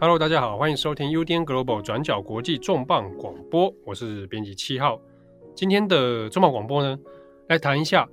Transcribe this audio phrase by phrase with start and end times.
[0.00, 5.00] Hello，大家好，欢迎收听 UDN Global 转角国际重磅广播，我是编辑七号。
[5.54, 6.98] 今天的重磅广播呢，
[7.48, 8.08] 来谈一下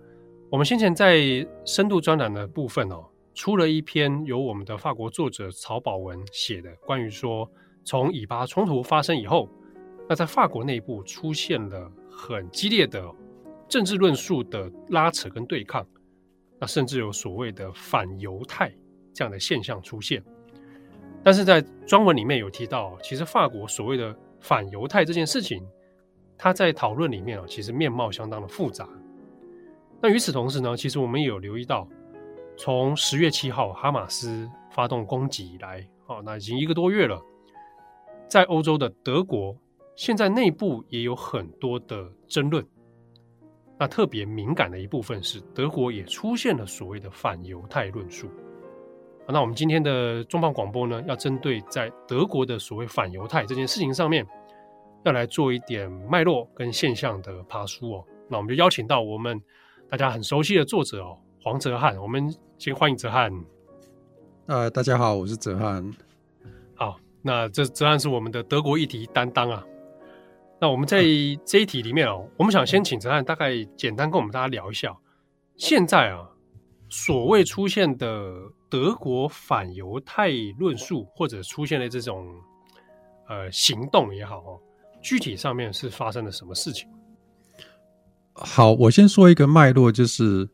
[0.51, 1.17] 我们先前在
[1.65, 3.03] 深度专栏的部分哦，
[3.33, 7.49] 出了一篇由我们的法国作者曹宝文写的，关于说
[7.83, 9.49] 从以巴冲突发生以后，
[10.07, 11.91] 那在法国内部出现了
[12.21, 13.01] 很激烈的
[13.69, 15.87] 政治论述的拉扯跟对抗，
[16.59, 18.69] 那甚至有所谓的反犹太
[19.13, 20.21] 这样的现象出现。
[21.23, 25.65] 但是在专文里面有提到，其实法国所谓的反犹太这件事情，
[26.37, 28.87] 它在讨论里面啊，其实面貌相当的复杂。
[30.01, 31.87] 那与此同时呢，其实我们也有留意到，
[32.57, 37.21] 从十月七号哈马斯发动攻击以来，哦，那已经一个多月了，
[38.27, 39.55] 在欧洲的德国，
[39.99, 42.65] 现在内部也有很多的争论。
[43.77, 48.29] 那特别敏感的一部分是，德国也出现了所谓的反犹太论述。
[49.27, 54.25] 那我们今天的重磅广播呢，要针对在德国的所谓反犹太这件事情上面，
[55.03, 58.05] 要来做一点脉络跟现象的爬梳哦。
[58.29, 59.37] 那我们就邀请到我们
[59.89, 61.97] 大家很熟悉的作者哦，黄泽汉。
[61.97, 63.29] 我们先欢迎泽汉。
[64.45, 65.91] 呃，大家好，我是泽汉。
[66.73, 69.61] 好，那这泽汉是我们的德国议题担当啊。
[70.61, 71.03] 那我们在
[71.45, 74.95] 这一题里面哦，我们想先请陈汉大概简单跟我们大家聊一下，
[75.57, 76.29] 现在啊。
[76.91, 78.33] 所谓出现的
[78.67, 82.25] 德国反犹太论述，或者出现的这种
[83.27, 84.59] 呃行动也好哦，
[84.99, 86.89] 具体上面是发生了什么事情？
[88.33, 90.49] 好，我先说一个脉络，就是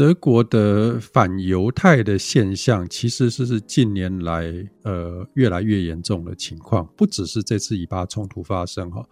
[0.00, 4.50] 德国的反犹太的现象，其实是是近年来
[4.82, 9.06] 呃越来越严重的情况，不只是这次以巴冲突发生哈。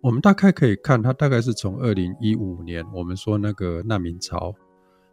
[0.00, 4.56] 我们大概可以看，它大概是从二零一五年，我们说那个难民潮。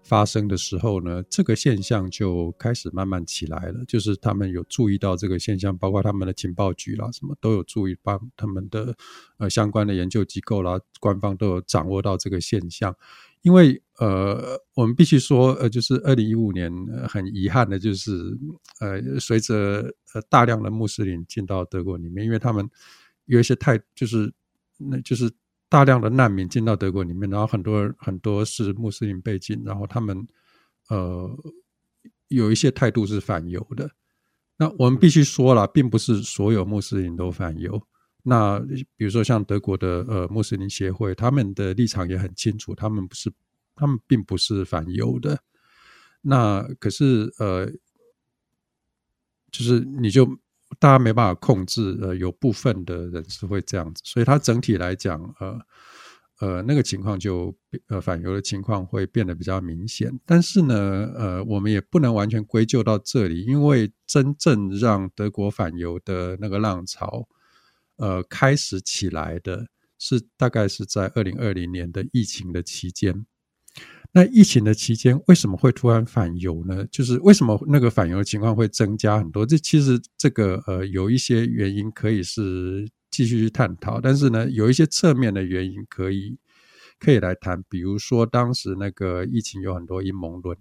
[0.02, 3.84] 发生的时候呢，这个现象就开始慢慢起来了。
[3.86, 8.96] 就是他们有注意到这个现象，包括他们的情报局啦，什么都有注意，帮他们的
[9.40, 12.96] 呃相关的研究机构啦，官方都有掌握到这个现象。
[13.42, 16.72] 因为呃，我们必须说，呃，就是二零一五年，
[17.08, 18.12] 很遗憾的就是，
[18.80, 22.70] 呃，随着呃大量的穆斯林进到德国里面，因为他们
[23.26, 24.34] 有一些太就是
[24.78, 25.32] 那就是。
[25.70, 30.26] 大量的难民进到德国里面，然后很多很多是穆斯林背景，然后他们
[30.88, 31.30] 呃
[32.30, 33.92] 有一些态度是反犹的。
[34.56, 37.86] 那我们必须说了，并不是所有穆斯林都反犹。
[38.24, 38.58] 那
[38.96, 43.30] 比如说像德国的呃穆斯林协会，他们的立场也很清楚，他们不是，
[43.78, 45.40] 他们并不是反犹的。
[46.22, 47.68] 那可是呃，
[49.52, 50.28] 就是你就。
[50.80, 55.60] 大家没办法控制，呃，有部分的人是会这样子，所以它整体来讲，呃，
[56.42, 60.12] 呃，那个情况就呃反犹的情况会变得比较明显。
[60.26, 67.30] 但是呢，呃，我们也不能完全归咎到这里，因为真正让德国反犹的那个浪潮，
[67.96, 69.68] 呃，开始起来的
[69.98, 73.26] 是大概是在二零二零年的疫情的期间。
[74.18, 76.84] 那疫情的期间，为什么会突然反犹呢？
[76.88, 79.46] 就是为什么那个反犹的情况会增加很多？
[79.46, 86.36] 这其实这个呃有一些原因可以是继续去探讨，但是呢，有一些侧面的原因可以
[87.00, 87.64] 可以来谈。
[87.70, 90.58] 比如说当时那个疫情有很多阴谋论，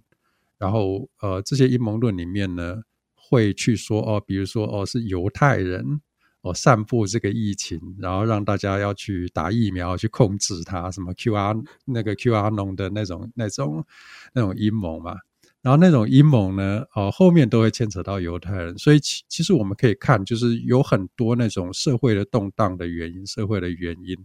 [0.59, 2.83] 然后呃这些阴谋论里面呢
[3.15, 6.01] 会去说哦，比如说哦是犹太人。
[6.41, 13.85] 哦，散布这个疫情，然后让大家要去打疫苗，去控制它，什么 QR 那个 QAnon 的那种、那种、
[14.33, 15.15] 那种阴谋嘛。
[15.63, 18.77] 然后那种阴谋呢，哦，后面都会牵扯到犹太人。
[18.77, 24.15] 所以其其实我们可以看，就是有很多那种社会的动荡的原因，社会的原因，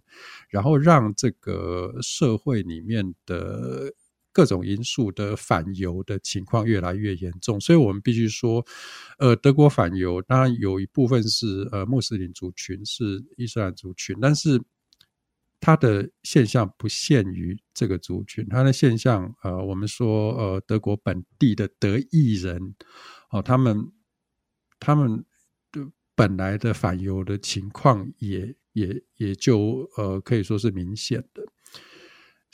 [0.51, 3.93] 然后让这个社会里面的。
[4.33, 8.65] 各种因素的反犹的情况越来越严重，所以我们必须说，
[9.19, 14.61] 呃，德国反犹当然有一部分是呃穆斯林族群，是伊斯兰族群，但是
[15.61, 22.75] 它的现象不限于这个族群，它的现象呃，我们说呃德国本地的德裔人
[23.31, 23.93] 哦、他们
[24.79, 25.25] 他们
[25.71, 31.43] 的本来的反犹的情况也也也就呃可以说是明显的。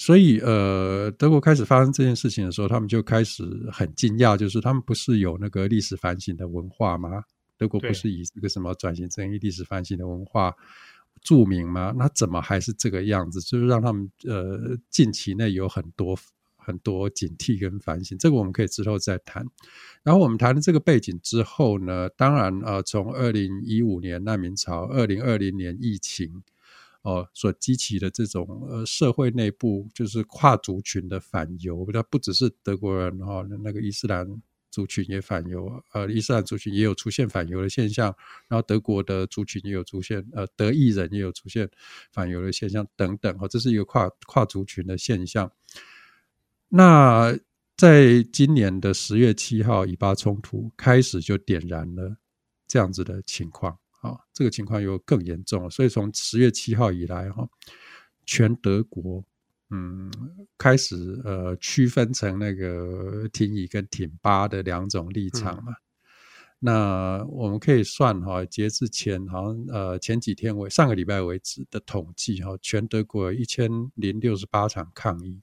[0.00, 3.42] 所以，呃，德国开始发生这件事情的时候，他们就开始
[3.72, 7.24] 很惊讶，就是他们不是有那个历史反省的文化吗？
[7.56, 10.54] 德国不是以这个什么转型正义、历史反省的文化
[11.20, 11.92] 著名吗？
[11.98, 13.40] 那怎么还是这个样子？
[13.40, 16.16] 就是让他们呃近期内有很多
[16.56, 18.16] 很多警惕跟反省。
[18.18, 19.44] 这个我们可以之后再谈。
[20.04, 26.44] 然后我们谈了这个背景之后呢，当然呃，从二零一五年难民潮，二零二零年疫情。
[27.08, 34.42] 哦所激起的这种呃社会内部就是跨族群的反犹，它不只是德国人哈、哦，那个伊斯兰。
[34.70, 38.14] 族群也反犹，呃，伊斯兰族群也有出现反犹的现象，
[38.48, 41.68] 然后德国的族群也有出现，呃，德裔人也有出现
[42.12, 45.50] 反犹的现象等等，哈，这是一个跨跨族群的现象。
[46.68, 47.36] 那
[47.78, 52.18] 在今年的十月七号，以巴冲突开始就点燃了
[52.68, 55.70] 这样子的情况，啊，这个情况又更严重了。
[55.70, 57.48] 所以从十月七号以来，哈，
[58.26, 59.24] 全德国。
[59.70, 60.10] 嗯，
[60.56, 65.72] 开始呃区分成那个挺乙跟挺八的两种立场嘛。
[65.72, 65.76] 嗯、
[66.60, 75.42] 那我们可以算哈，截至前好像呃前几天为上个礼拜为止的统计哈，全德国一千零六十八场抗议，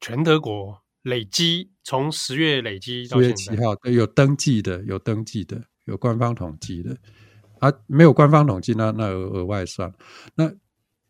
[0.00, 6.96] 全德国累积从十月累积到十月七号有登记的，有登记的，有官方统计的
[7.60, 9.94] 啊，没有官方统计那那额外算
[10.34, 10.52] 那。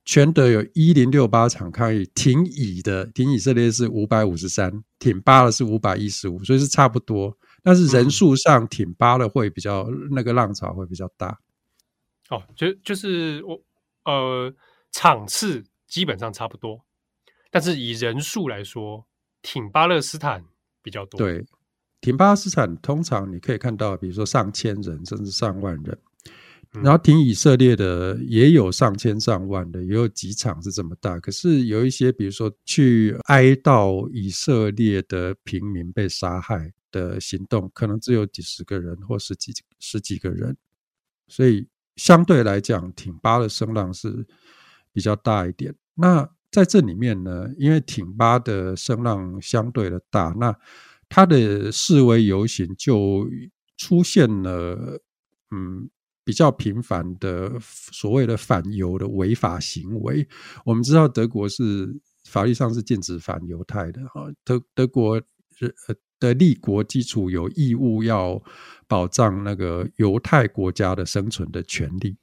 [0.02, 7.36] 全德有一零六八场抗议，挺以的挺以色列是五百五十三，挺巴的是五百一十五，所以是差不多。
[7.62, 11.38] 但是人数上挺巴的会比较、嗯、那个浪潮会比较大。
[12.30, 13.60] 哦，就就是我
[14.04, 14.52] 呃
[14.90, 16.80] 场次基本上差不多，
[17.50, 19.06] 但是以人数来说，
[19.42, 20.42] 挺巴勒斯坦
[20.82, 21.18] 比较多。
[21.18, 21.44] 对，
[22.00, 25.96] 挺巴勒斯坦通常你可以看到，比如说上千人甚至上万人。
[26.72, 31.18] 然后挺以色列的也有上千上万的，也有几场是这么大。
[31.18, 40.56] 可是有一些，比如说去哀悼以色列的平民被杀害的行动，可能只有几十个人或十几十几个人。
[41.26, 44.24] 所以相对来讲，挺巴的声浪是
[44.92, 45.74] 比较大一点。
[45.94, 50.56] 那在这里面呢，因为挺巴的声浪相对的大，那
[51.08, 53.28] 他的示威游行就
[53.76, 55.02] 出现了，
[55.50, 55.90] 嗯。
[56.24, 60.26] 比较频繁的所谓的反犹的违法行为，
[60.64, 64.30] 我们知道德国是法律上是禁止反犹太的哈。
[64.44, 65.20] 德德国
[66.18, 68.40] 的立国基础有义务要
[68.86, 72.16] 保障那个犹太国家的生存的权利。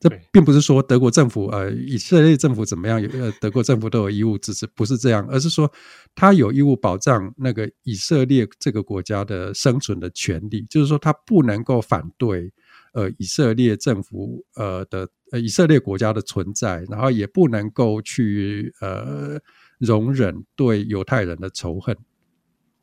[0.00, 5.72] 这并不是说德国政府呃以色列政府怎么样，呃德国政府都有义务支持，不是这样，而是说
[6.14, 12.52] 他有义务保障那个以色列这个国家的生存的权利，就是说他不能够反对。
[12.94, 19.38] 呃，以色列政府呃的呃以色列国家的存在，然后也不能够去呃
[19.78, 21.96] 容忍对犹太人的仇恨。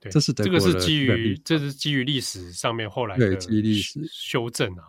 [0.02, 4.84] 对，这是这个是基于这是基于历史上面后来的对基于历史修正啊。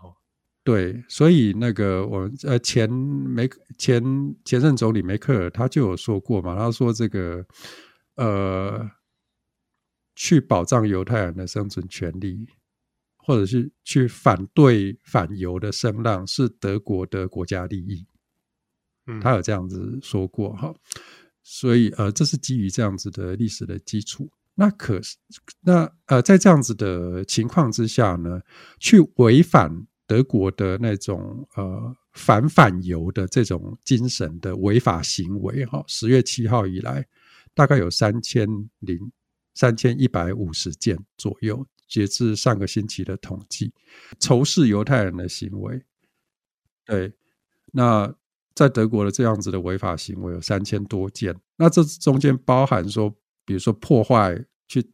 [0.64, 3.48] 对，所以那个我们呃前梅
[3.78, 4.02] 前
[4.44, 7.44] 前任总理梅克尔他就有说过嘛，他说这个
[8.16, 8.90] 呃
[10.16, 12.46] 去保障犹太人的生存权利。
[13.24, 18.04] 或者是去反对反犹的声浪是德国的国家利益，
[19.06, 20.74] 嗯，他有这样子说过哈，
[21.42, 24.28] 所以呃，这是基于这样子的历史的基础。
[24.54, 25.16] 那可是
[25.60, 28.40] 那呃，在这样子的情况之下呢，
[28.78, 37.06] 去违反德国的那种呃反反犹的这种精神的违法行为哈，十月七号以来，
[37.54, 38.46] 大概有三千
[38.80, 38.98] 零
[39.54, 41.64] 三千一百五十件左右。
[41.92, 43.70] 截至上个星期的统计，
[44.18, 45.84] 仇视犹太人的行为，
[46.86, 47.12] 对，
[47.70, 48.10] 那
[48.54, 53.14] 在德国的这样子的违法行为有三千多件，那这中间包含说，
[53.44, 54.90] 比如说破坏，去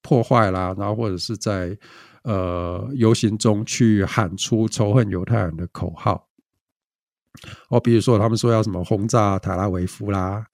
[0.00, 1.78] 破坏啦，然后或者是在
[2.22, 6.30] 呃游行中去喊出仇恨犹太人的口号，
[7.68, 10.46] 哦，比如说他们说要什么轰炸塔拉维夫啦。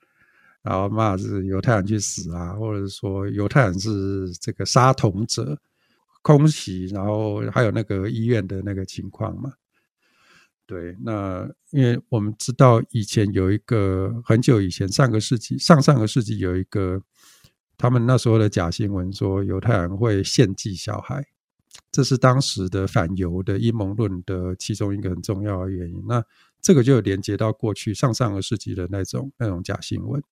[0.61, 5.59] 然后骂是犹太人去死啊，或者是说犹太人是这个杀童者，
[6.23, 9.53] 空袭，然后还有那个医院的那个情况嘛。
[10.67, 17.01] 对，那因为我们知道以前有一个很久以前，上个世纪、上上个世纪有一个，
[17.79, 21.25] 他们那时候的假新闻说犹太人会献祭小孩，
[21.91, 26.05] 这是当时的反犹的阴谋论的其中一个很重要的原因。
[26.07, 26.23] 那
[26.61, 30.23] 这个就连接到过去上上个世纪的那种那种假新闻。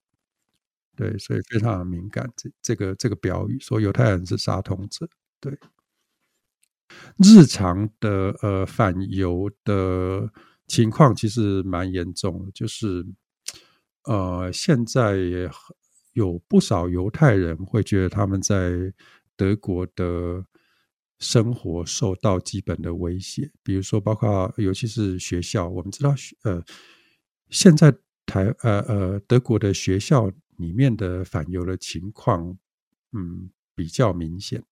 [0.94, 2.30] 对，所以非常的敏感。
[2.36, 5.08] 这这个这个标语说犹太人是杀童者。
[5.40, 5.58] 对，
[7.18, 10.30] 日常的呃反犹的
[10.66, 13.06] 情况其实蛮严重的，就是
[14.04, 15.50] 呃现在也
[16.12, 18.92] 有不少犹太人会觉得他们在
[19.36, 20.44] 德国的
[21.18, 26.14] 生活受到基本的威胁，比如说包括尤其是学校，我们知道
[26.44, 26.62] 呃
[27.50, 27.92] 现在
[28.24, 30.30] 台呃呃德国的学校。
[30.58, 32.56] 里面的反犹的情况，
[33.12, 34.64] 嗯，比较明显。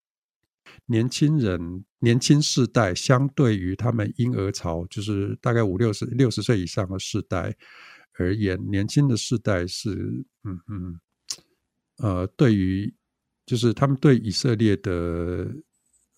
[0.87, 7.57] 年轻人年轻世代相对于他们婴儿潮，就是大概五六十六十岁以上的世代
[8.19, 9.91] 而言，年轻的世代是
[10.43, 11.01] 嗯嗯
[11.99, 12.95] 呃，对于
[13.47, 15.49] 就是他们对以色列的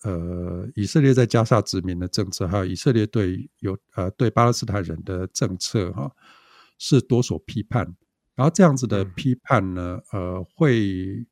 [0.03, 6.11] 呃以色列在加沙殖民的政策，还有以色列对有呃对巴勒斯坦人的政策哈，
[6.77, 7.95] 是多所批判。
[8.35, 11.25] 然后这样子的批判呢，呃会。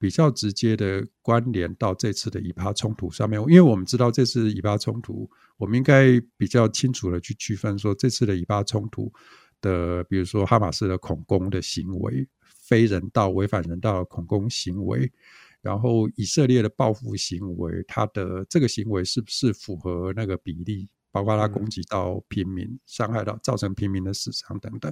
[0.00, 9.12] 比较直接的关联到这次的以巴冲突上面，因为我们知道这次以巴冲突，我们应该比较清楚的去区分说，这次的以巴冲突
[9.60, 15.12] 的，比如说哈马斯的恐攻的行为，非人道、违反人道的恐攻行为，
[15.60, 24.90] 然后以色列的报复行为，它的这个行为是不是符合那个比例，包括它攻击到平民、伤害到、造成平民的死伤等等，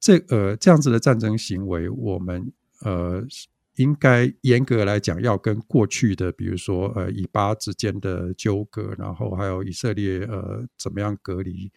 [0.00, 3.24] 这呃这样子的战争行为，我们呃。
[3.76, 11.72] 应该严格来讲，要跟过去的，比如说呃，以巴之间的纠葛，然后还有以色列呃，怎么样隔离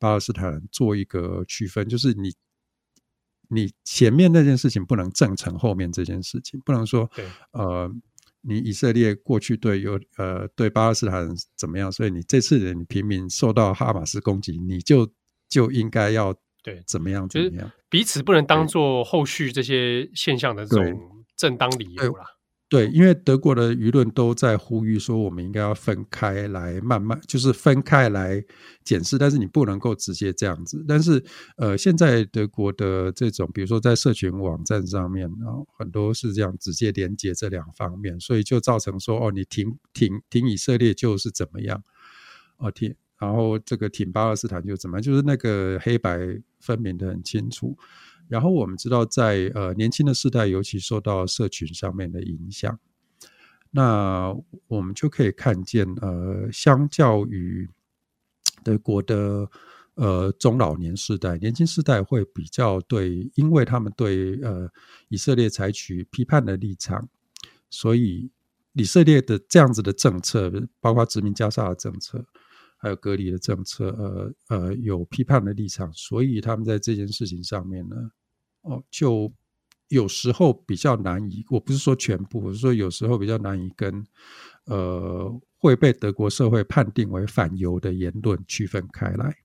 [0.00, 2.34] 巴勒斯坦人做一个区分，就是你
[3.48, 7.08] 你前面那件事情不能证成后面这件事情，不能说
[7.52, 7.88] 呃，
[8.40, 15.08] 你以色列过去对有呃对巴勒斯坦人怎么样，所以你这次的你平民受到哈马斯攻击，你就
[15.48, 16.34] 就应该要
[16.64, 21.12] 对怎么样怎么样，就是彼此不能当做后续这些现象的这种。
[21.36, 22.24] 正当理由啦，
[22.68, 28.42] 对，因为德国的舆论都在呼吁说，我们应该要分开来慢慢，就是分开来
[28.82, 30.84] 检视，但是你不能够直接这样子。
[30.88, 31.22] 但是，
[31.58, 41.80] 呃，现在德国的这种，比如说在社群网站上面，然后很多是这样直接连接这两方面，所以就造成说，哦，你挺挺挺以色列就是怎么样，
[42.56, 46.18] 哦，挺，然后这个挺巴勒斯坦就怎么样，就是那个黑白
[46.58, 47.78] 分明的很清楚。
[48.28, 52.78] 然后我们知道在，呃年轻的世代，尤其受到社群上面的影响，
[53.70, 54.34] 那
[54.66, 57.68] 我们就可以看见，呃，相较于
[58.64, 59.48] 德国的
[59.94, 64.70] 呃中老年世代，年轻世代会比较对，因为他们对呃
[65.08, 67.08] 以色列采取批判的立场，
[67.70, 68.30] 所以
[68.72, 72.24] 以色列的这样子的政策，包括殖民加沙的政策，
[72.76, 77.96] 还有隔离的政策，呃呃有批判的立场，所以他们在这件事情上面呢。
[78.62, 79.32] 哦，就
[79.88, 84.04] 有时候比较难以，我不是说全部，我是说有时候比较难以跟
[84.64, 89.36] 呃会被德国社会判定为反犹的言论区分开来。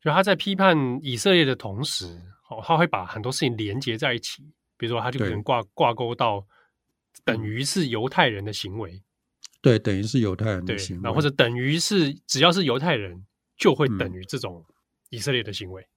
[0.00, 4.42] 就他在批判以色列的同时，哦，他会把很多事情连接在一起，
[4.76, 6.44] 比如说他就可能挂挂钩到
[7.24, 9.00] 等于是犹太人的行为，
[9.62, 13.24] 对，等于是犹太人的行为，那或者等于是只要是犹太人
[13.56, 14.62] 就会等于这种
[15.08, 15.88] 以色列的行为，嗯、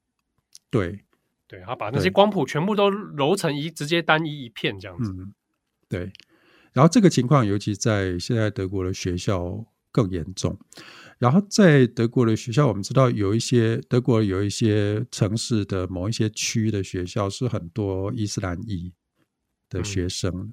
[0.70, 1.06] 对。
[1.48, 5.12] 对，他把那些光谱全部都揉成一直接单一一片这样子。
[5.12, 5.32] 嗯，
[5.88, 6.12] 对。
[6.74, 10.58] 然后这个情况，尤其在现在德国的学校更严重。
[11.20, 18.92] 然后在德国的学校，我们知道有一些德国有一些城市的某一些区的学校是很多伊斯兰裔
[19.70, 20.52] 的学生，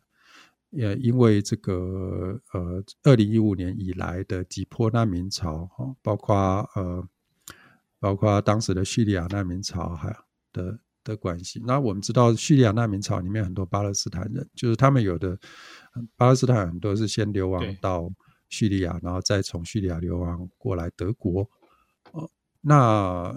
[0.72, 6.34] 也、嗯、因为这个呃，二零一五年以来的几波难民潮，哈包括
[6.74, 7.08] 呃，
[7.98, 10.14] 包括当时的叙利亚难民潮，还。
[10.54, 15.34] 的的关系，那我们知道叙利亚难民潮里面很多巴勒斯坦人，就是他们有的
[16.14, 18.12] 巴勒斯坦很多是先流亡到
[18.50, 21.48] 叙利亚，然后再从叙利亚流亡过来德国。
[22.10, 23.34] 哦，那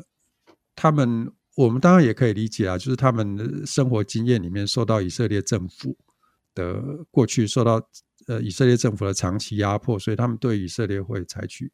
[0.75, 5.95] 他们我们当然也可以理解啊，就是他们的生活经验里面受到以色列政府
[6.55, 7.79] 的过去受到
[8.25, 11.71] 呃以色列政府的长期压迫，所以他们对以色列会采取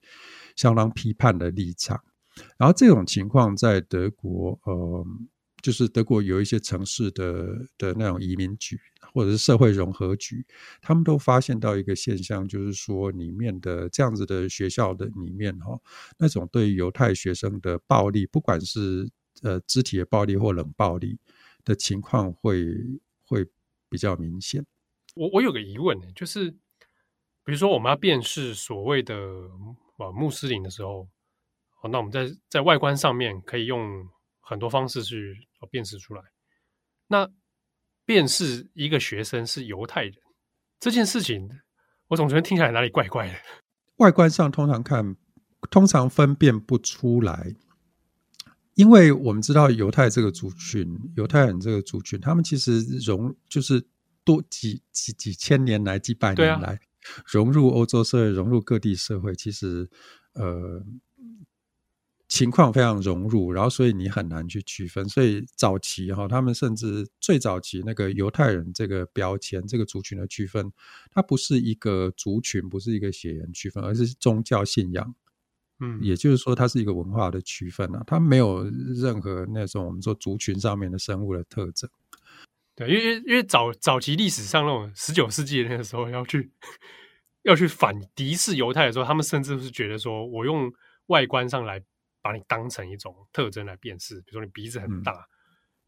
[0.58, 2.04] 相当批判的立场。
[2.58, 5.06] 然后这种情况在德国，呃，
[5.62, 7.46] 就是德国有一些城市的
[7.78, 8.80] 的那种移民局
[9.14, 10.46] 或者是社会融合局，
[10.82, 15.78] 他们都发现到一个现象，就是说里面的这样子的学校的里面哈，
[16.18, 19.10] 那种对犹太学生的暴力，不管是
[19.42, 21.20] 呃肢体的暴力或冷暴力
[21.66, 22.66] 的情况会，
[23.26, 23.46] 会
[23.92, 24.66] 比较明显。
[25.14, 29.16] 我我有个疑问呢，就是比如说我们要辨识所谓的
[29.98, 31.08] 啊穆斯林的时候。
[31.84, 34.08] 哦，那我们在在外观上面可以用
[34.40, 35.36] 很多方式去
[35.72, 36.22] 辨识出来。
[37.08, 37.28] 那
[38.06, 40.14] 辨识一个学生是犹太人
[40.80, 41.50] 这件事情，
[42.10, 43.34] 我总觉得听起来哪里怪怪的。
[43.96, 45.16] 外观上通常看，
[45.72, 47.56] 通常分辨不出来，
[48.82, 53.86] 因为我们知道犹太这个族群，犹太人这个族群，他们其实融就是
[54.24, 56.80] 多几几几千年来、几百年来、啊、
[57.28, 59.88] 融入欧洲社会、融入各地社会，其实
[60.34, 60.84] 呃。
[62.34, 65.06] 情况非常融入，然后所以你很难去区分。
[65.10, 70.72] 所以早期哈，他们甚至最早期那个犹太人这个标签，这个族群的区分，
[71.12, 75.14] 它不是一个族群，不是一个血缘区分，而是宗教信仰。
[75.82, 78.64] 嗯，也就是说，它是一个文化的区分啊，它没有
[78.96, 81.90] 任何那种我们说族群上面的生物的特征。
[82.76, 86.50] 对，因为因为早早期历史上那种十九世纪的那个时候要去
[87.44, 90.72] 要去反敌视犹太的时候，他们甚至是觉得说我用
[91.08, 91.84] 外观上来。
[92.24, 95.26] 把你当成一种特征来辨识，比如说你鼻子很大，嗯、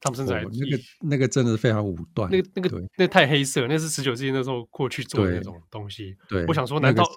[0.01, 6.17] 他们甚至还、哦、那个那个真的是非常武断，那个那个那个太黑色，那是十九世纪那时候过去做的那种东西。
[6.27, 7.07] 对，对我想说，难道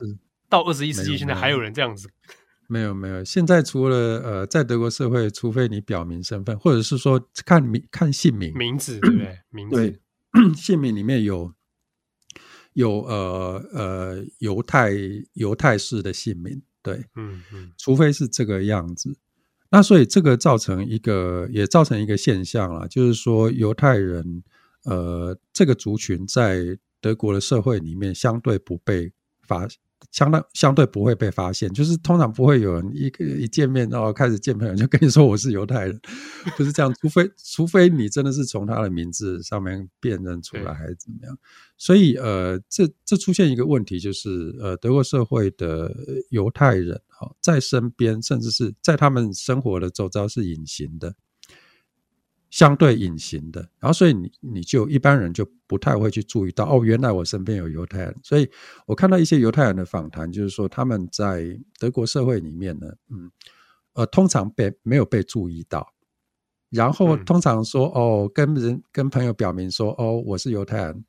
[0.51, 2.11] 到二十一世纪现在还有人这样子？
[2.69, 9.39] 没有没有，现在除了呃，在德国社会，除非你表明身份，或者是说看名看姓名名字，对不对？
[9.51, 10.01] 名字对
[10.55, 11.53] 姓名里面有
[12.75, 14.91] 有呃呃犹太
[15.33, 16.63] 犹太式的姓名。
[16.83, 19.17] 对，嗯嗯，除非是这个样子，
[19.71, 24.45] 那所以这个造成一个，也造成一个现象了，就是说犹太人，
[24.85, 29.67] 呃，这个族群在德国的社会里面相对不被发。
[30.13, 36.01] 相当相对不会被发现，就是通常不会有人一个一见面然后开始见朋友就跟你说我是犹太人，
[36.57, 41.37] 不是这样，除非除非你真的是从他的名字上面辨认出来还是怎么样。
[41.77, 45.95] 所以呃，这这出现一个问题就是呃，德国社会的
[46.31, 51.15] 犹太人哈，在身边甚至是在他们生活的周遭是隐形的。
[52.49, 58.17] 相对隐形的，然后所以你你就一般人就不太会去注意到哦，原来我身边有犹太人。
[58.23, 58.49] 所以
[58.87, 63.31] 我看到一些犹太人的访谈，就是说他们在德国社会里面呢，嗯，
[63.95, 65.93] 呃，通常被没有被注意到，
[66.71, 71.05] 然后通常说哦，跟人跟朋友表明说哦，我是犹太人，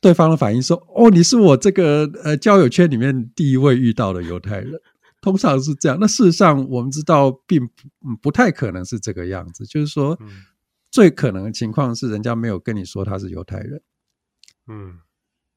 [0.00, 4.80] 对方的反应说哦，你是我这个呃交友圈里面第一位遇到的犹太人，
[5.20, 5.98] 通常是这样。
[6.00, 10.16] 那事实上我们知道并不不太可能是这个样子，就是说。
[10.92, 13.82] 最可能的情况是，人家没有跟你说他是犹太人。
[14.66, 15.00] 嗯，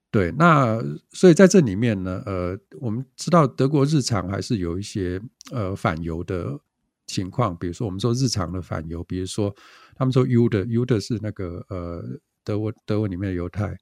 [0.10, 0.32] 对。
[0.32, 6.58] 那所以在这里面呢，呃，我们知道德国日常还是有一些呃反犹的
[7.06, 9.54] 情况，比如说我们说日常的反犹，比如说
[9.94, 12.02] 他们说 Jude，Jude 是那个呃
[12.46, 13.78] 德文德文里面的犹太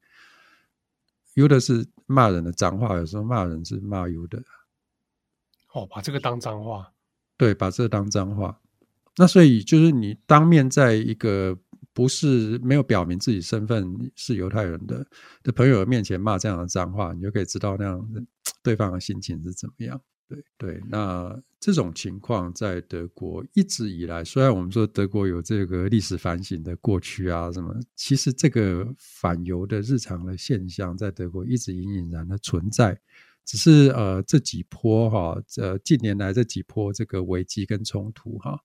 [1.36, 4.44] ，Jude 是骂人的脏话，有时候骂人是骂 Jude。
[5.72, 6.92] 哦，把这个当脏话？
[7.38, 8.60] 对，把这个当脏话。
[9.18, 11.58] 那所以就是你当面在一个
[11.94, 15.06] 不是没有表明自己身份是犹太人的
[15.44, 18.28] 的朋友面前骂这样的脏话，你就可以知道那样
[18.64, 20.02] 对方的心情是怎么样。
[20.28, 33.00] 对对，那这种情况在德国一直以来，虽然我们说德国有这个历史反省的过去啊什么，其实这个反犹的日常的现象在德国一直隐隐然的存在，
[33.46, 38.60] 只是呃这几波哈，呃近年来这几波这个危机跟冲突哈。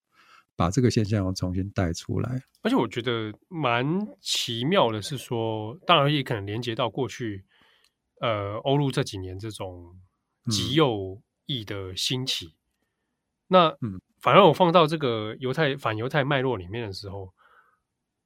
[0.59, 3.87] 把这个现象要重新带出来，而且我觉得蛮
[4.21, 7.45] 奇妙的是说，当然也可能连接到过去，
[8.21, 10.01] 呃，欧陆这几年这种
[10.51, 12.47] 极右翼的兴起。
[12.47, 12.59] 嗯、
[13.47, 17.33] 那，嗯，反而我放到这个犹太反犹太脉络里面的时候，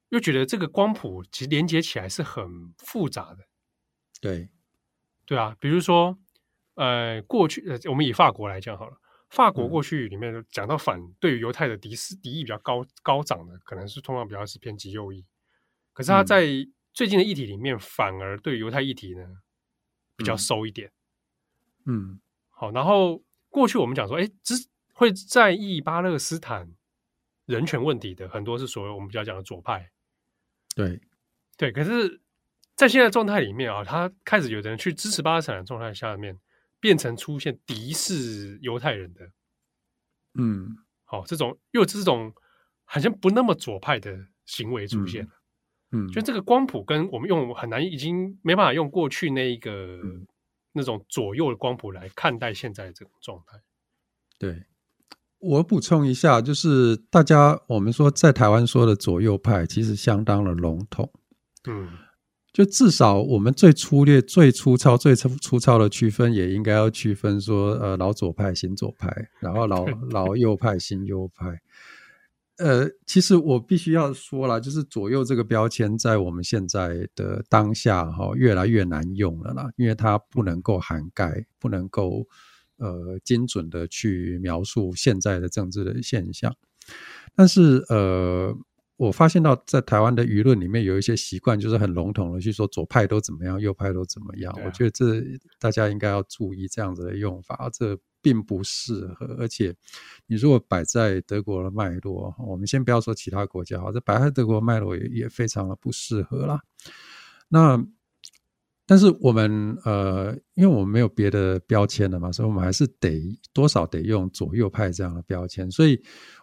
[0.08, 3.40] 又觉得这个光谱其实连接起来是很复杂的。
[4.22, 4.48] 对，
[5.26, 6.18] 对啊，比如说，
[6.76, 9.01] 呃，过去呃，我们以法国来讲好了。
[9.32, 15.24] 法国过去里面讲到反对于犹太的敌视敌意比较高高涨的，可能是通常比较是偏极右翼。
[15.94, 16.46] 可是他在
[16.92, 19.24] 最近的议题里面，反而对犹太议题呢
[20.16, 20.92] 比较收一点。
[21.86, 22.70] 嗯，好。
[22.72, 24.54] 然后过去我们讲说，哎，只
[24.92, 26.70] 会在意巴勒斯坦
[27.46, 29.90] 人权问题的很多是所谓我们比较讲的左派。
[30.74, 31.00] 对
[31.56, 32.20] 对，可是，
[32.74, 36.38] 在现在状态里面啊，他开始有的人去支持巴勒斯坦的状态下面。
[36.82, 39.30] 变成出现敌视犹太人的，
[40.34, 42.34] 嗯，好，这种又这种
[42.84, 45.30] 好像不那么左派的行为出现了，
[45.92, 50.26] 嗯，就这个光谱跟我们用很难，已经没办法用过去那一个、嗯、
[50.72, 53.62] 那种左右的光谱来看待现在的这种状态。
[54.40, 54.64] 对，
[55.38, 61.12] 我补充一下，就是大家我们说在台湾说的左右派，其实相当的笼统，
[61.68, 61.88] 嗯。
[62.52, 71.62] 就至少我们最粗略、最粗糙、最粗粗糙的区分，也应该要区分说，呃，老左派、新左派，然后老老右派、新右派。
[72.58, 82.26] 呃，其实我必须要说了，就是左右这个标签，在我们现在的当下哈，越来越难用了啦，因为它不能够涵盖，不能够
[82.76, 86.54] 呃精准的去描述现在的政治的现象。
[87.34, 88.54] 但是呃。
[89.06, 94.52] 我发现到在台湾的舆论里面有一些习惯，就是很笼统的去说左派都怎么样，右派都怎么样。
[94.52, 95.20] 啊、我觉得这
[95.58, 99.26] 大家应该要注意这样子的用法，这并不适合。
[99.40, 99.74] 而且，
[100.26, 106.62] 你如果摆在德国的脉络，我们先不要说其他国家，这摆在德国脉络也也非常的不适合啦。
[107.48, 107.84] 那。
[108.84, 115.70] 但是我们呃，因为我们没有别的标签了嘛，所以我们还是得多少得用左右派这样的标签。
[115.70, 115.98] 所以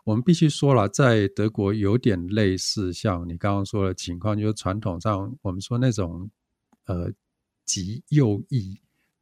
[0.05, 6.29] 我们必须说了，在德国有点类似像你刚刚说的情况，就是传统上我们说那种
[6.85, 7.11] 呃
[7.65, 8.79] 极右翼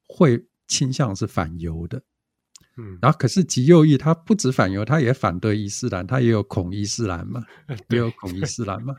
[0.07, 2.01] 会倾向是反犹的，
[2.77, 7.43] 嗯，然后可是极右翼他不止反犹，他也反对伊斯兰，他也有恐伊斯兰嘛，
[7.89, 8.95] 也有恐伊斯兰嘛。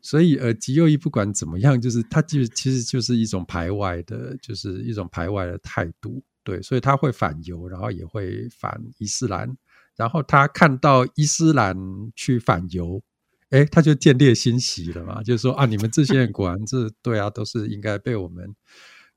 [0.00, 9.56] 所以，呃，极右翼不管怎么样，就是他就其实就是一种排外的，就是一种排外的态度，对，所以他会反犹，然后也会反伊斯兰，
[9.96, 11.76] 然后他看到伊斯兰
[12.14, 13.02] 去反犹，
[13.50, 18.54] 哎，他就见猎心喜了嘛，就是说啊，你们这些人果然是对啊，都是应该被我们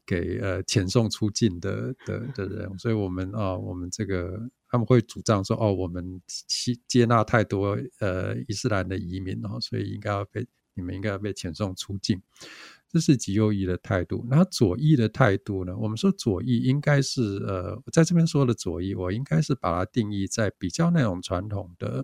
[0.05, 10.45] 给呃遣送出境的的的人，所以我们啊，我们这个他们会主张说，哦，我们接接纳太多呃伊斯兰的移民哦，所以应该要被。
[10.81, 12.19] 你们应该要被遣送出境，
[12.89, 14.25] 这是极右翼的态度。
[14.27, 15.77] 那左翼的态度呢？
[15.77, 22.03] 我们说左翼应该是呃，在这边说的左翼，我应该是把它定义在比较那种传统的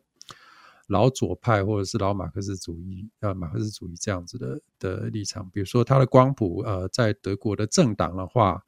[0.88, 5.50] 老左派或者是老马克思主义呃马克思主义这样子的的立场。
[5.50, 8.64] 比如说他的光谱呃，在德国的政党的话，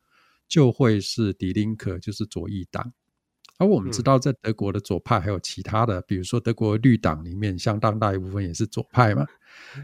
[0.48, 2.92] 就会是迪林克就是左翼党。
[3.58, 9.26] 而我们知道，在德国的左派还有其他的，比如说德国绿党里面相当大一部分也是左派嘛，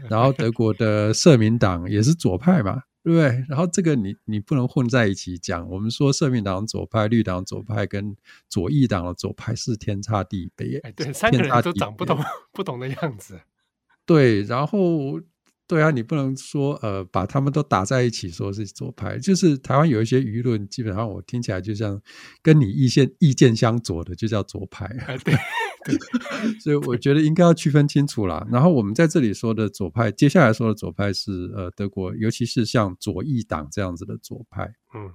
[0.08, 3.44] 然后德国的社民党也是左派嘛，对不对？
[3.48, 5.68] 然后这个你你不能混在一起讲。
[5.68, 8.16] 我们说社民党左派、绿党左派跟
[8.48, 12.18] 左翼党的左派是天差地别，哎，对，三个人都长不同
[12.52, 13.40] 不同的样子。
[14.06, 15.20] 对，然后。
[15.68, 22.00] 对啊，你不能说呃，把他们都打在一起说是左派，就是台湾有一些舆论，基本上我听起来就像
[22.40, 24.86] 跟你意见意见相左的，就叫左派。
[25.24, 25.34] 对，
[26.60, 28.46] 所以我觉得应该要区分清楚啦。
[28.50, 34.74] 然后我们在这里说的左派，接下来说的左派是呃德国，尤其是像左翼党这样子的左派。
[34.94, 35.10] 嗯，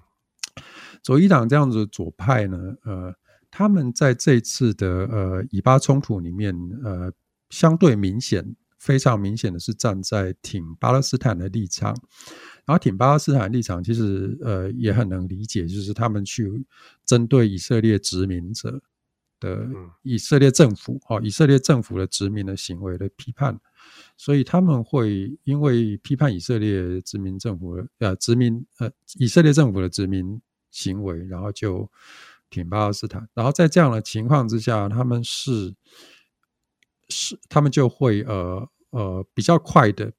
[1.01, 3.13] 左翼党这样子的左派呢，呃，
[3.49, 7.11] 他们在这次的呃以巴冲突里面，呃，
[7.49, 8.55] 相对明显。
[8.81, 11.95] 非常明显的是站在挺巴勒斯坦的立场，
[12.65, 16.51] 然后挺巴勒斯坦的立场其实呃也很能理解，就是他们去
[17.05, 18.81] 针对以色列殖民者
[19.41, 19.67] 的
[20.03, 23.59] 以色列政府哦，以色列政府的殖民的行为的批判，
[24.15, 31.91] 所以他们会因为批判以色列殖民政府的呃殖民呃以色列政府的殖民行为，然后就
[32.49, 35.75] 挺巴勒斯坦，然后在这样的情况之下，他们是。
[37.13, 40.13] 是，他们就会呃呃比较快的，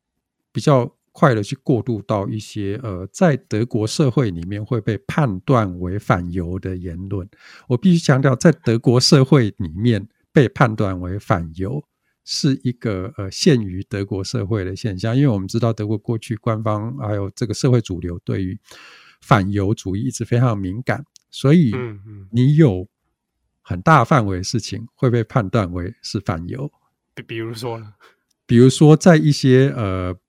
[0.52, 7.28] 比较快的去过渡到一些呃在德国社会里面会被判断为反犹的言论。
[7.68, 11.84] 我必须强调，在德国社会里面被判断为反犹
[12.24, 18.58] 是一个呃限于德国社会的现象，因为我们知道德国过去官方还有这个社会主流对于
[19.20, 21.72] 反犹主义一直非常敏感，所以
[22.30, 22.88] 你有
[23.60, 26.70] 很大范围的事情会被判断为是反犹。
[27.14, 27.92] 比比如说呢？
[28.44, 30.20] 比如说，在一些呃不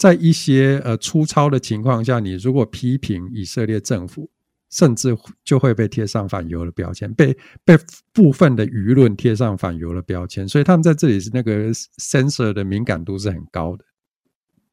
[0.00, 4.30] 在一些呃粗糙的情况下，你如果批评以色列政府，
[4.70, 7.36] 甚至就会被贴上反犹的标签，被
[7.66, 7.76] 被
[8.10, 10.48] 部分的舆论贴上反犹的标签。
[10.48, 13.84] 所以他们在这里是那个 censor 的敏感度是很高的。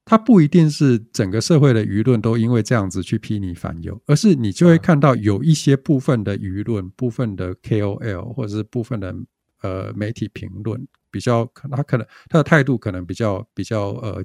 [0.06, 9.14] 他不一定是整个社会的舆论都因为这样子去批你反犹，而是你就会看到有一些部分的舆论、部分的 KOL 或者是部分的
[9.62, 10.88] 呃媒体评论。
[11.12, 14.24] 比较，他可能他的态度可能比较比较呃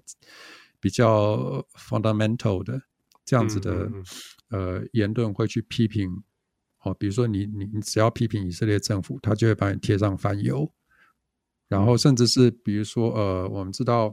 [0.82, 2.82] 比较 fundamental 的
[3.24, 4.04] 这样子的嗯嗯
[4.50, 6.10] 嗯呃言论会去批评
[6.82, 10.68] 哦，比如说你你你只要批评以色列政府，他就会把你贴上反犹，
[11.68, 14.12] 然后甚至是比如说呃，我们知道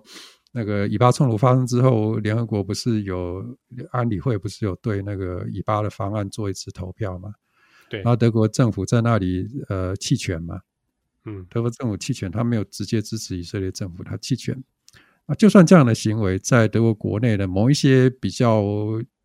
[0.51, 3.43] 那个以巴冲突发生之后，联合国不是有
[3.89, 7.33] 安理会不是有对那个以巴的方案做一次投票吗？
[7.89, 10.61] 对，然后德国政府在那里呃弃权嘛。
[11.25, 14.63] 嗯，德国政府弃权，他没有直接支持以色列政府，他弃权。
[15.29, 18.63] 啊，就算这样的行为，在德国国内的某一些比较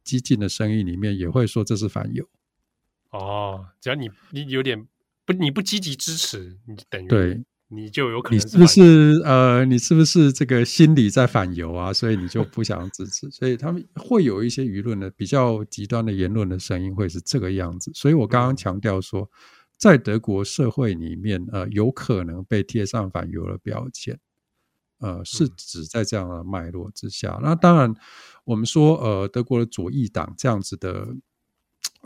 [0.05, 2.29] 激进的声音里面，也会说这是反犹。
[3.11, 4.87] 哦，只要你你有点
[5.25, 11.93] 不你不积极支持，你等于对，你就有可能是，你是不是呃，你是不是这个心理在反犹啊？
[11.93, 17.91] 所以你就不想支持，所以他们会有一些舆论的比较极端的言论的声音，会是这个样子。
[17.95, 19.23] 所以我刚刚强调说。
[19.23, 19.29] 嗯
[19.77, 24.17] 在德国社会里面，呃，有可能被贴上反犹的标签，
[25.05, 27.39] 呃，是指在这样的脉络之下。
[27.43, 27.95] 那当然，
[28.45, 31.07] 我们说，呃，德国的左翼党这样子的，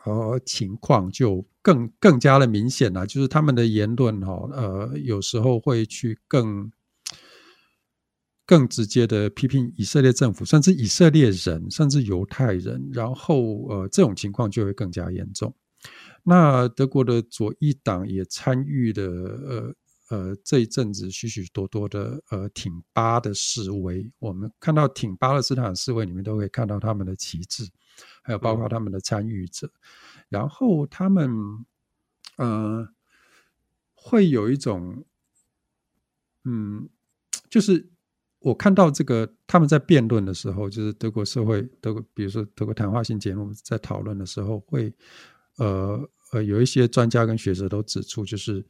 [0.05, 6.73] 呃情况就更更加的明显了，就是他们的言论哈、哦，呃，有时候会去更
[8.45, 15.55] 更直接的批评以色列政府，甚至以色列人，甚至犹太人，然后呃，这种情况就会更加严重。
[16.25, 19.75] 那德国的左翼党也参与了呃。
[20.11, 27.69] 呃，这一阵子许许多多的呃挺巴的示威，我们看到挺巴勒斯坦示威里面都可以看到他们的旗帜，
[28.23, 31.31] 还有包括他们的参与者，嗯、然后他们
[32.37, 32.89] 呃
[33.93, 35.05] 会有一种
[36.45, 36.89] 嗯，
[37.51, 37.91] 就是
[38.39, 44.91] 我看到这个他们在辩论的时候，就是德国社会德国，比如说德国谈话性节目在讨论的时候，会
[45.59, 46.01] 呃
[46.33, 48.65] 呃有一些专家跟学者都指出，就是。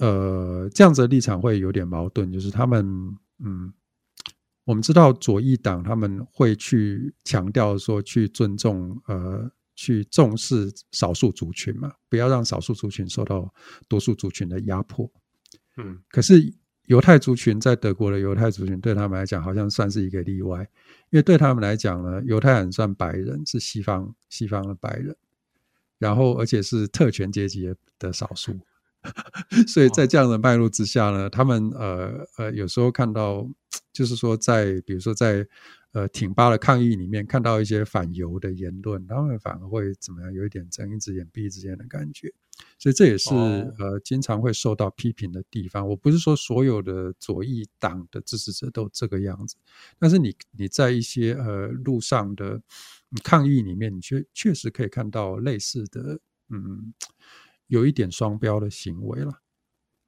[0.00, 2.82] 呃，这样子的立场会有点矛盾，就是他们，
[3.38, 3.70] 嗯，
[4.64, 13.52] 我们知道左翼党他们会去强调说，去尊重，呃，去重视少数族群嘛，不要让少数族群受到
[13.88, 15.10] 多数族群的压迫。
[15.76, 16.50] 嗯，可是
[16.86, 20.60] 犹太族群在德国的犹太族群对他们来讲，好像算是一个例外，
[21.10, 25.14] 因为对他们来讲呢，犹太人算白人，是西方西方的白人，
[25.98, 28.58] 然后而且是特权阶级的少数。
[29.66, 33.48] 所以在这样的脉络之下呢，他们呃呃有时候看到，
[33.92, 35.46] 就是说在比如说在
[35.92, 40.32] 呃挺巴的抗议里面看到一些反犹的言论，他们反而会怎么样？
[40.32, 42.32] 有一点睁一只眼闭一只眼的感觉。
[42.78, 43.34] 所以这也是
[43.78, 45.88] 呃经常会受到批评的地方。
[45.88, 49.56] 我不是说所有的左翼党的支持者都这个样子，
[49.98, 52.60] 但是你你在一些呃路上的
[53.24, 56.92] 抗议里面，你确确实可以看到类似的嗯。
[57.70, 59.32] 有一点双标的行为了，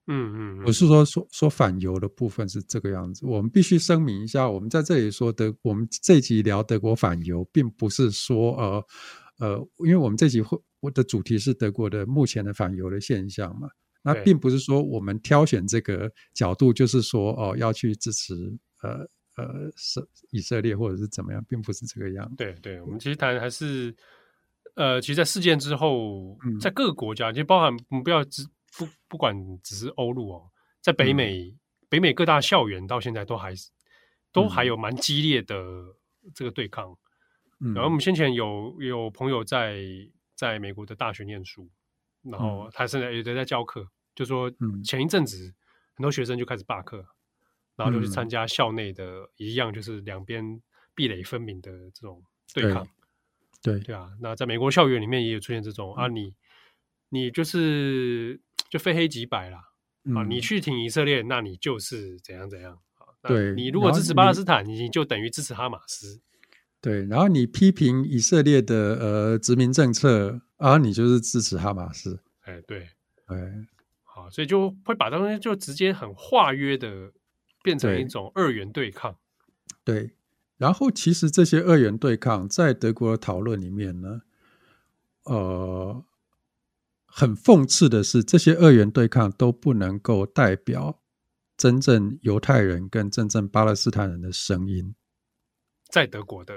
[0.08, 3.24] 嗯嗯，我是说说说反犹的部分是这个样子。
[3.24, 8.86] 我们必须声明一下，我们在这里说德，我们这一集聊德国反犹，并不是说呃
[9.38, 13.68] 呃，因为我们这集会我的主题是德国的目前的反犹的现象嘛，
[14.02, 18.34] 那并不是说我们挑选这个角度，就是说哦、呃、要去支持
[18.82, 22.34] 呃呃是以色列或者是怎么样，并不是这个样子。
[22.36, 23.94] 对对，我们其实谈还是。
[24.74, 28.42] 呃，其实，在事件之后，在各个国家，其实包含不要只
[28.76, 31.58] 不不管只是欧陆哦，在北美、嗯、
[31.90, 33.68] 北美各大校园到现在都还是
[34.32, 35.56] 都还有蛮激烈的
[36.34, 36.96] 这个对抗。
[37.60, 39.78] 嗯、然后我们先前有有朋友在
[40.34, 41.68] 在美国的大学念书，
[42.22, 44.50] 然后他现在也在教课，就说
[44.82, 45.54] 前一阵子
[45.94, 47.04] 很多学生就开始罢课，
[47.76, 50.62] 然后就去参加校内的一样，就是两边
[50.94, 52.22] 壁垒分明的这种
[52.54, 52.82] 对抗。
[52.82, 52.90] 对
[53.62, 56.34] 对对啊，那在美国校园里面也有出现这种、嗯、啊，你
[57.10, 59.60] 你就是就非黑即白啦、
[60.04, 63.06] 嗯、啊，你去挺以色列，那你就是怎样怎样啊？
[63.22, 66.20] 对，你如果支持巴勒斯坦，你，你就等于支持哈马斯。
[66.80, 72.20] 对，然后你批评以色列的呃殖民政策啊，你就是支持哈马斯。
[72.40, 72.88] 哎，对，
[73.26, 73.36] 哎，
[74.02, 77.12] 好，所以就会把东西就直接很化约的
[77.62, 79.16] 变成一种二元对抗。
[79.84, 80.16] 对。
[80.62, 84.20] 对然后，其实这些二元对抗在德国的讨论里面呢，
[85.24, 86.04] 呃，
[87.04, 91.00] 很讽刺的是，这些二元对抗都不能够代表
[91.56, 94.94] 真正犹太人跟真正巴勒斯坦人的声音。
[95.90, 96.54] 在德国的，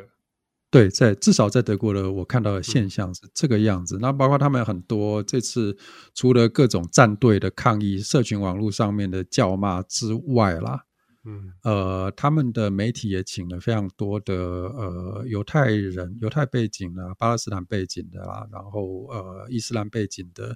[0.69, 3.97] 对，在至少在德国的，我看到的现象是这个样子。
[3.99, 5.75] 那包括他们很多这次
[6.13, 10.84] 除了各种站队的抗议、社群网络上面的叫骂之外啦。
[11.25, 20.55] 嗯，呃，他们的媒体也请了非常多的呃犹太人、犹太背景的、巴勒斯坦背景的啦，然后呃伊斯兰背景的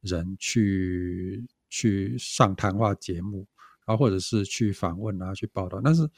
[0.00, 3.46] 人去去上谈话节目，
[3.86, 6.08] 然后或者是去访问啊，去报道，但是。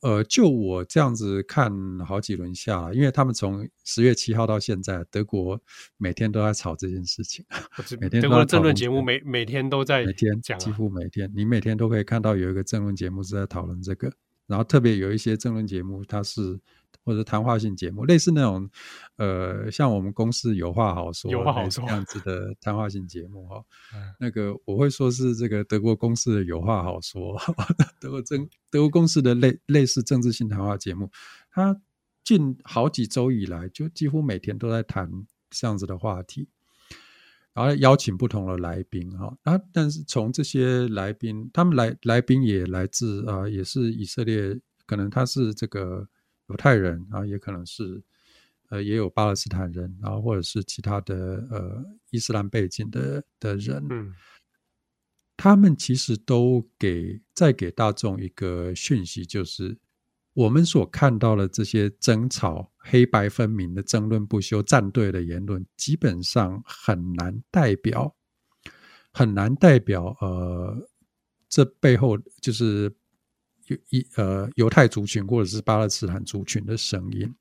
[0.00, 5.60] 呃，就我这样子看好几轮下来，因为他们从十月七号到现在，德国
[5.96, 7.44] 每天都在吵这件事情，
[8.00, 14.12] 每天德国的政论节目每每天都在每天讲，几乎每天，你每天都可以看到有一个政论节目是在讨论这个，
[14.46, 16.60] 然后特别有一些政论节目，它是。
[17.06, 18.68] 或者谈话性节目，类似那种，
[19.14, 23.62] 呃，像我们公司有话好说，有话好说这样子的谈话性节目哈。
[24.18, 27.40] 那个我会说是这个德国公司的有话好说，
[28.00, 31.08] 德国政德国公司的类类似政治性谈话节目，
[31.52, 31.80] 它
[32.24, 35.08] 近好几周以来就几乎每天都在谈
[35.50, 36.48] 这样子的话题，
[37.54, 39.32] 然后邀请不同的来宾哈。
[39.44, 46.08] 啊，但是从这些来宾，他们来来宾也来自啊、呃，也是以色列，可能他是这个。
[46.48, 48.02] 犹太人，啊也可能是，
[48.68, 51.14] 呃，也有巴勒斯坦人，然后或者是其他的
[51.50, 54.14] 呃伊斯兰背景的的人，嗯，
[55.36, 59.76] 他们其实都给再给大众一个讯息，就是
[60.32, 68.14] 我们所看到的这些争吵、黑白分明的争论不休、站队的言论，基本上很难代表，
[69.12, 70.88] 很难代表呃，
[71.48, 72.90] 这背后就是犹
[73.90, 77.34] 一呃犹太族群或者是巴勒斯坦族群的声音。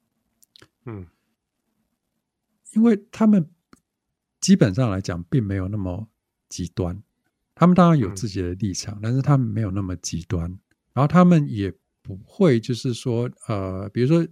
[0.85, 1.05] 嗯，
[2.73, 3.49] 因为他们
[4.39, 6.07] 基本上来讲，并没有那么
[6.49, 7.01] 极端。
[7.53, 10.41] 他们当然有自己的立场，但是他们没有那么极端，
[10.93, 11.73] 然后他们也。
[12.07, 14.23] 不会，就是说，呃，比如说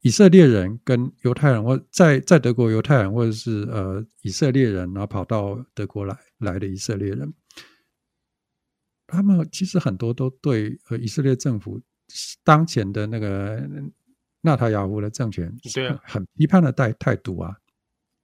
[0.00, 7.30] 以色列人跟犹太人，或在在德国犹太人，或者是呃以色列人，然后跑到德国来来的以色列人，
[9.14, 11.80] 他们其实很多都对呃以色列政府
[12.42, 13.62] 当前的那个
[14.40, 17.56] 纳塔亚胡的政权，对啊，很批判的态态度啊。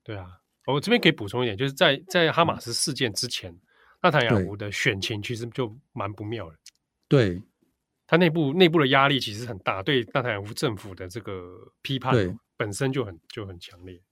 [0.03, 0.27] 对啊，
[0.67, 3.57] 我这边可以补充一点，就是在在哈马斯事件之前，
[4.03, 6.57] 纳塔亚胡的选情其实就蛮不妙的。
[7.09, 7.41] 对。
[8.07, 12.13] 他内部内部的压力其实很大，对纳塔雅胡政府的这个批判
[12.57, 14.03] 本身就很就很强烈。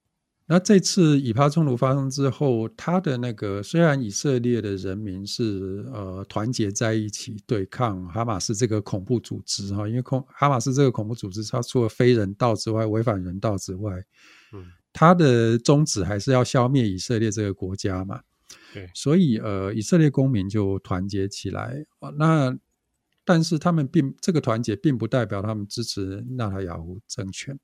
[0.51, 13.93] 那这次以巴冲突发生之后，他的那个虽然以色列的人民是呃团结在一起对抗哈马斯这个恐怖组织哈，因为恐哈马斯这个恐怖组织，它除了非人道之外，违反人道之外，
[14.55, 18.23] 嗯，它的宗旨还是要消灭以色列这个国家嘛。
[18.73, 22.59] 对，所以呃，以色列公民就团结起来啊，那。
[23.25, 27.61] 但是他们并这个团结，并不代表他们支持纳塔亚胡政权。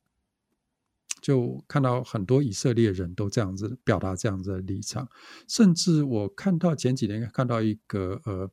[1.25, 5.09] 就看到很多以色列人都这样子表达这样子的立场，
[5.49, 8.51] 甚至我看到前几年看到一个呃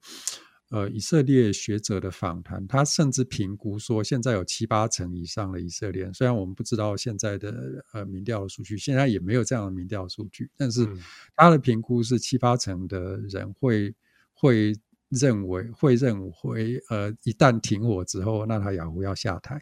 [0.69, 10.87] 呃以色列学者的访谈，他甚至评估说，现在有七八成以上的以色列人，虽然我们不知道现在的呃民调的数据，现在也没有这样的民调数据，但是
[11.35, 13.93] 他的评估是七八成的人会
[14.33, 14.73] 会。
[15.13, 19.61] 认为会认为，呃，一旦停火之后，纳塔雅胡要下台，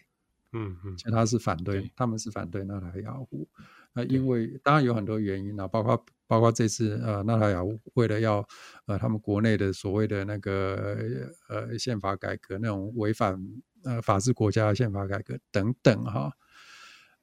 [0.53, 3.47] 嗯嗯，其实他是反对，对他们是反对纳塔亚胡，
[3.93, 8.47] 那，因为当然有很多原因啊，包括包括这次呃，纳塔亚胡为了要
[8.85, 13.39] 呃，他们国内的所谓的那个呃宪法改革，那种违反
[13.83, 16.31] 呃法治国家的宪法改革等等哈，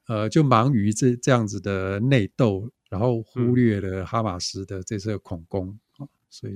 [0.07, 6.53] 呃，就忙于这这样子的内斗，然后忽略了哈马斯的这次恐攻啊，所以。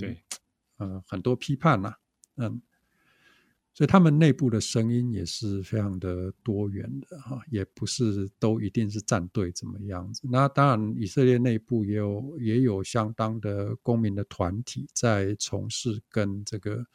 [0.83, 1.95] 嗯、呃，很多批判呐、啊，
[2.37, 2.59] 嗯，
[3.73, 10.21] 所以他们内部的声音也是非常的多元的哈，也不是都一定是站队怎么样子。
[10.31, 16.85] 那当然，以色列内部也有也有相当的公民的团体在从事跟这个。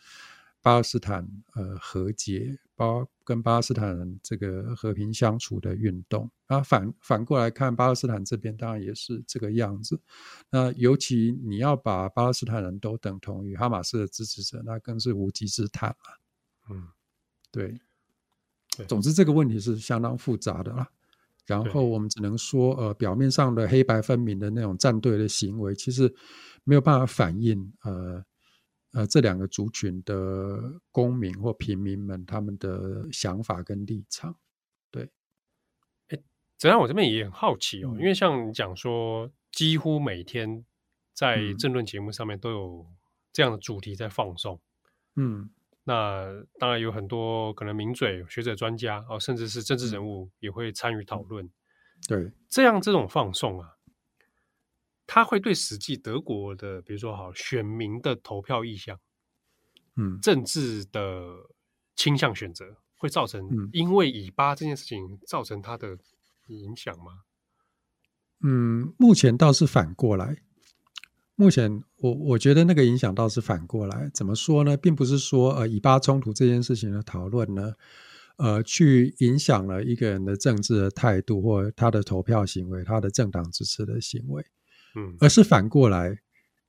[0.63, 10.01] 巴勒斯坦呃和解，包跟巴勒斯坦人这个和平相处的运动，然后反反过来看巴勒斯坦这边，当然也是这个样子。
[10.51, 16.26] 那尤其你要把巴勒斯坦人都等同于哈马斯的支持者，那更是无稽之谈了。
[16.71, 16.89] 嗯，
[17.51, 17.81] 对。
[18.87, 20.91] 总之这个问题是相当复杂的啦。
[21.47, 26.15] 然后我们只能说，呃，表面上的黑白分明的那种站队的行为，其实
[26.65, 28.25] 没有办法反映呃。
[28.93, 34.35] 呃，这两个族群的公民或平民们，他们的想法跟立场，
[34.91, 35.11] 对。
[36.09, 36.19] 哎，
[36.57, 36.81] 怎样？
[36.81, 40.65] 我这边也很好奇哦，嗯、因为像你讲说，几乎每天
[41.13, 42.87] 在政论节目上面都有
[43.35, 44.59] 这样的主题在放送。
[45.17, 45.51] 嗯，
[45.89, 46.27] 那
[46.59, 51.45] 当然有很多可能名嘴、学者、专家哦，甚至是政治人物也会参与讨论。
[51.47, 51.53] 嗯、
[52.09, 53.71] 对，这样这种放送啊。
[55.07, 58.99] 他会对实际德国的，比如说好选民的投票意向，
[59.95, 61.23] 嗯，政治的
[61.95, 65.97] 倾向选择，会造成因为以巴这件事情造成他的
[66.49, 67.23] 影响吗？
[68.43, 70.43] 嗯，目前倒是反过来。
[71.37, 74.11] 目前我我觉得那个影响倒是反过来。
[74.13, 74.77] 怎么说呢？
[74.77, 77.73] 并不是说呃以巴冲突这件事情的讨论呢，
[78.39, 84.43] 呃，去影响了一个人的政治的态度或他的投票行为，他的政党支持的行为。
[84.99, 86.19] 嗯而是反过来，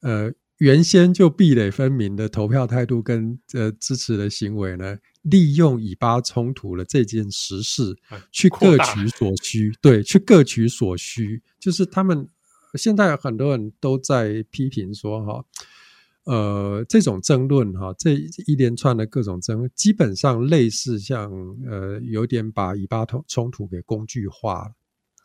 [0.02, 7.96] 呃，原先就壁垒分明的投票态度跟呃支持的行为呢，利用以巴冲突的这件实事
[8.34, 11.42] 去各取所需，对，去各取所需。
[11.58, 12.28] 就是他们
[12.74, 15.46] 现在很多人都在批评说，哈，
[16.26, 18.14] 呃，这种争论哈，这
[18.46, 21.32] 一连串的各种争论，基本上类似像
[21.66, 24.72] 呃，有点把以巴冲冲突给工具化了，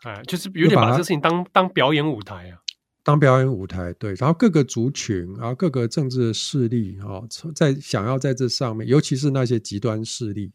[0.02, 2.58] 哎，就是有点把这事情当当表演舞台啊。
[3.04, 10.52] 当表演舞台，对，然后各个族群，然后各个政治的势力，哦，在想要在这上面，尤其是那些极端势力，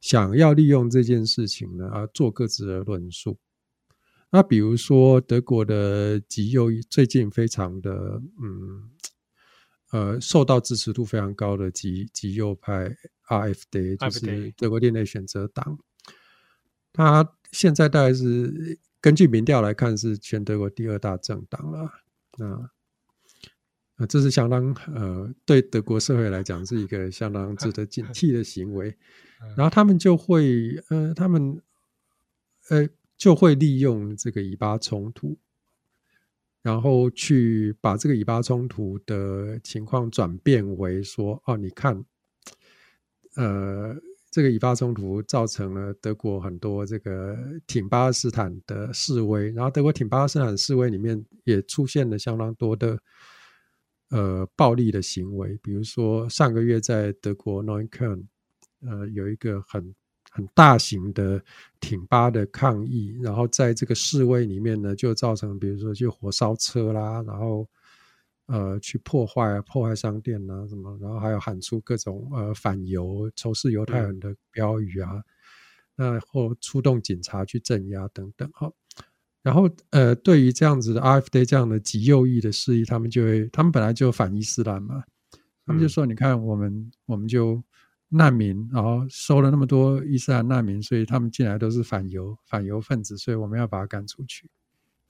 [0.00, 3.38] 想要利用这件事情呢，啊，做各自的论述。
[4.30, 8.90] 那比如说德国的极右，最近非常的，嗯，
[9.90, 12.94] 呃，受到支持度非常高的极极右派
[13.28, 15.78] RFD，就是德国另类选择党。
[16.92, 21.90] 他现在大概是根据民调来看，是全德国第二大政党了。
[22.36, 22.70] 那
[23.96, 28.94] 啊，这是相当呃，对德国社会来讲是一个相当值得警惕的行为。
[29.56, 31.62] 然后他们就会呃，他们
[32.68, 32.88] 呃
[33.18, 35.36] 就会利用这个以巴冲突，
[36.62, 42.02] 然后去把这个以巴冲突的情况转变为说，哦，你看，
[43.34, 43.94] 呃。
[44.30, 47.34] 这个以巴冲突造成了德国很多这个
[47.66, 53.00] 挺巴勒斯坦的示威，然后德国挺巴勒斯坦示威里面也出现了相当多的
[54.10, 58.26] 呃暴力的行为，比如说上个月在德国 Neukölln
[58.82, 59.94] 呃有一个很
[60.30, 61.42] 很大型的
[61.80, 67.66] 挺巴的抗议，然后在这个示威里面呢就造成比如说就火烧车啦，然后。
[68.50, 75.22] 呃，去破坏啊破坏商店啊，什么，然后还有喊出各种呃反犹、仇视犹太人的标语啊，
[75.94, 78.72] 那或出动警察去镇压等等哈。
[79.42, 85.04] 然后呃，对于这样子的 RFD 这样的极右翼的势力，他们就会，他们本来就反伊斯兰嘛，
[85.66, 87.62] 他们就说，你看我们我们就
[88.08, 94.48] 难民，然后收了那么多伊斯兰难民，所以他们进来都是反犹反犹分子，所以我们要把他赶出去，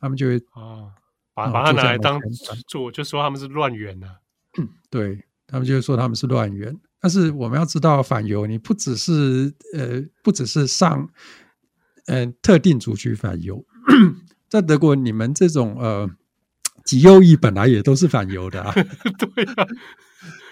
[0.00, 0.94] 他们就会啊。
[1.34, 2.20] 把把他拿来当
[2.66, 4.08] 做，就说他们是乱源呢。
[4.90, 6.76] 对，他们就说他们是乱源。
[6.98, 11.08] 但是我们要知道，反犹你不只是呃，不只是上
[12.06, 13.64] 嗯、呃、特定族群反犹，
[14.50, 16.10] 在德国你们这种呃
[16.84, 18.74] 极右翼本来也都是反犹的啊。
[19.16, 19.64] 对啊，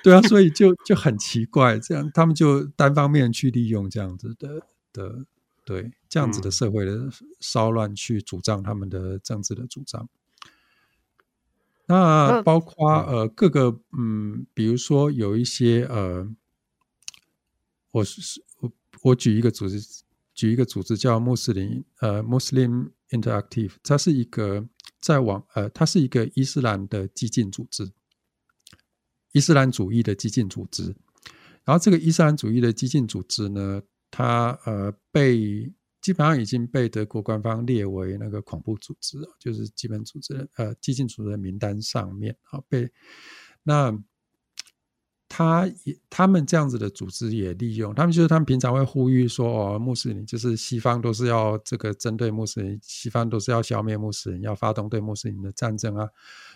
[0.06, 5.26] 对啊，所以就就很奇怪，这样他们就单方面去利用这样子的的
[5.64, 10.08] 对这样子的社会的骚乱去主张他们的政治的主张。
[11.86, 16.28] 那包括呃各个嗯，比如说有一些呃，
[17.90, 19.80] 我是我我举一个组织，
[20.32, 24.68] 举一个组织叫穆斯林呃 Muslim Interactive，它是一个
[25.00, 27.90] 在网呃，它是一个伊斯兰的激进组织，
[29.36, 30.82] 伊斯兰主义的激进组织。
[31.64, 35.70] 然后这个伊斯兰主义的激进组织呢，它呃被。
[36.02, 42.62] 基本上已经被德国官方列为那个恐怖组织，就是基本组织呃激进组织的名单上面啊。
[42.68, 42.88] 被
[43.64, 43.90] 那
[45.28, 56.08] 他也他们这样子的组织也利用，他们就是他们平常会呼吁说哦，穆斯林就是西方都是要这个针对穆斯林，西方都是要消灭穆斯林，要发动对穆斯林的战争啊。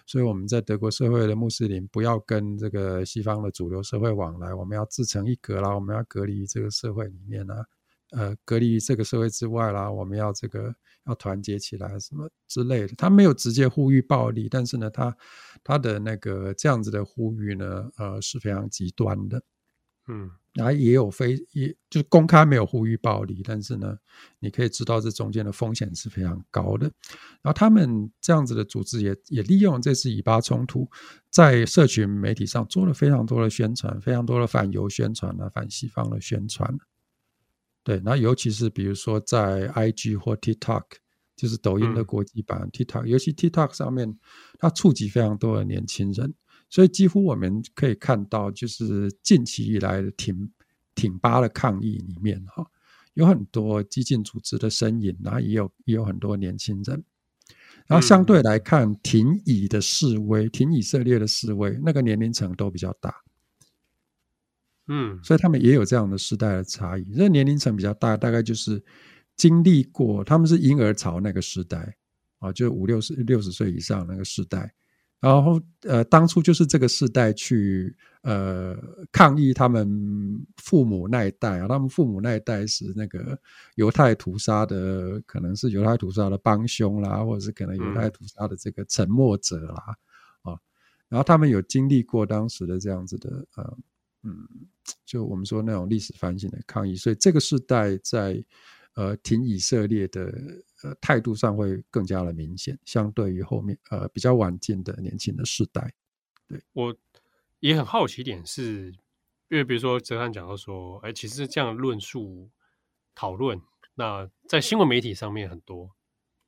[0.06, 7.66] 所以我们在德国社会的穆斯林不要跟这个西方的主流社会往来，我们要自成一格啦，我们要隔离这个社会里面啊。
[8.12, 10.74] 呃，隔离这个社会之外啦，我们要这个
[11.06, 12.94] 要团结起来，什么之类的。
[12.96, 15.16] 他没有直接呼吁暴力，但是呢，他
[15.64, 19.42] 他的那个这样子的呼吁呢，呃，是非常极端的。
[20.08, 23.96] 嗯，然后也有非也就是公开没有呼吁暴力，但是呢，
[24.40, 26.90] 你可以知道这中间的风险是非常高的。
[27.42, 30.90] 然后他们这样子的组织也也利用这次以巴冲突，
[31.28, 36.76] 在社群媒体上做了非常多的宣传，非常多的反犹宣传啊，反西方的宣传。
[37.82, 40.82] 对，那尤其是比如说在 IG 或 TikTok，
[41.34, 44.18] 就是抖音的国际版 TikTok，尤其 TikTok 上面，
[44.58, 46.34] 它触及非常多的年轻人，
[46.68, 50.50] 所以几乎我们可以看到，就是近期以来的挺
[50.94, 52.66] 挺巴的抗议里面，哈，
[53.14, 57.02] 有很多激进组织的身影，然后也有也有很多年轻人，
[57.86, 63.14] 然后相对来看，挺以的示威，挺以色列的示威，那个年龄层都比较大。
[64.92, 67.04] 嗯，所以他们也有这样的时代的差异。
[67.14, 68.82] 这年龄层比较大，大概就是
[69.36, 71.96] 经历过，他们是婴儿潮那个时代
[72.40, 74.74] 啊，就五六十六十岁以上那个时代。
[75.20, 78.76] 然后呃，当初就是这个时代去呃
[79.12, 79.86] 抗议他们
[80.56, 83.38] 父母那一代啊，他们父母那一代是那个
[83.76, 89.96] 犹太屠杀的，可能是犹太屠杀的帮凶啦，或者是可能犹太屠杀的这个沉默者啦
[90.42, 90.58] 啊。
[91.08, 93.78] 然后他们有经历过当时的这样子的呃。
[94.22, 94.46] 嗯，
[95.06, 98.44] 就我们说那种历史反省的抗议，所以这个时代在
[98.94, 100.30] 呃挺以色列的
[100.82, 105.94] 呃态度上会更加的明显，相对于后面呃比较晚进的年轻的时代。
[106.46, 106.94] 对，我
[107.60, 108.92] 也很好奇一点是，
[109.48, 112.50] 因为比如说哲翰讲到说，哎，其实这样论述
[113.14, 113.58] 讨论，
[113.94, 115.92] 那在新闻媒体上面很多，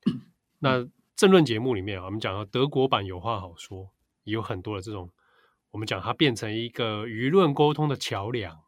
[0.61, 3.91] 那政论节目里面啊，我们讲到德国版有话好说，
[4.25, 5.11] 也有很多的这种。
[5.73, 8.63] 我们讲它变成一个舆论沟通的桥梁，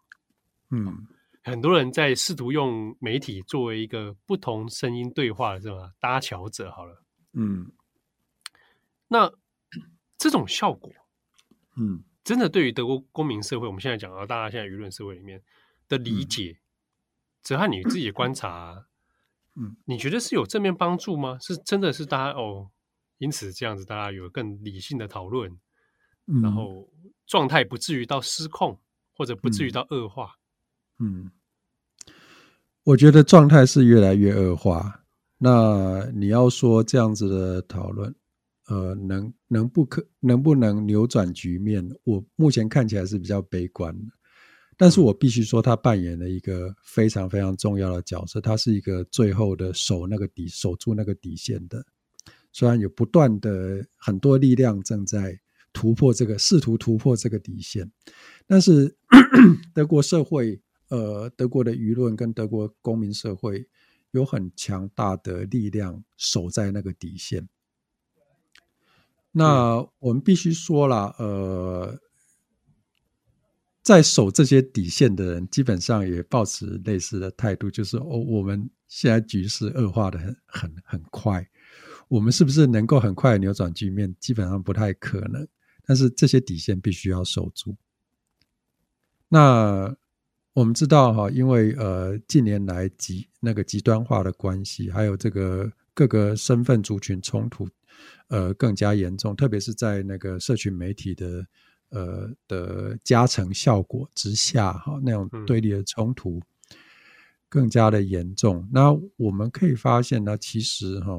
[0.70, 1.06] 嗯，
[1.42, 7.70] 很多人在试图用媒体作为一个不同声音对话的这种搭桥者，好了，嗯，
[9.06, 9.30] 那
[10.16, 10.90] 这种效果，
[11.76, 15.42] 嗯，真的对于德国公民社会，我们现在讲到大家现在舆论社会里面，
[15.86, 16.58] 的理解，
[17.42, 18.86] 哲瀚、嗯、你自己的观察，
[19.56, 21.36] 嗯，你觉得是有正面帮助吗？
[21.38, 22.70] 是真的是大家哦，
[23.18, 25.60] 因此这样子大家有更理性的讨论，
[26.26, 26.88] 嗯、然后
[27.26, 28.78] 状态不至于到失控，
[29.16, 30.32] 或者不至于到恶化。
[30.98, 31.30] 嗯，
[32.84, 35.04] 我觉得状态是越来越恶化。
[35.38, 38.14] 那你要说这样子的讨论，
[38.68, 41.86] 呃，能能不可能不能扭转局面？
[42.04, 44.12] 我目前看起来是比较悲观的。
[44.76, 48.40] 但是我必须说，他扮演了一个非常非常重要的角色。
[48.40, 51.84] 他是一个最后的守那个底、守住那个底线的。
[52.52, 55.38] 虽然有不断的很多力量正在
[55.74, 57.92] 突破这个，试图突破这个底线，
[58.46, 58.96] 但是
[59.74, 60.62] 德国社会。
[60.88, 63.66] 呃，德国的舆论跟德国公民社会
[64.12, 67.48] 有很强大的力量守在那个底线。
[69.32, 71.98] 那我们必须说了，呃，
[73.82, 81.48] 在守这些底线的人，基本上也保持类似的态度，就是哦，我们现在局势恶化的很很很快，
[82.08, 84.14] 我们是不是能够很快扭转局面？
[84.20, 85.48] 基本上不太可能。
[85.84, 87.76] 但是这些底线必须要守住。
[89.28, 89.96] 那。
[90.56, 97.68] 我们知道哈，因为呃近年来极那个极端化的关系，还有这个各个身份族群冲突，
[98.28, 101.44] 呃更加严重，特别是在那个社群媒体的
[101.88, 106.40] 呃的加成效果之下哈，那种对立的冲突
[107.48, 108.58] 更加的严重。
[108.58, 111.18] 嗯、那我们可以发现呢，其实哈。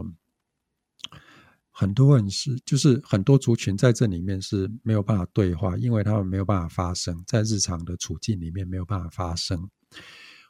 [1.77, 9.69] 很多人是，就是很多族群在这里面是没有办法对话，因为他们没有办法发声，在日常的处境里面没有办法发声。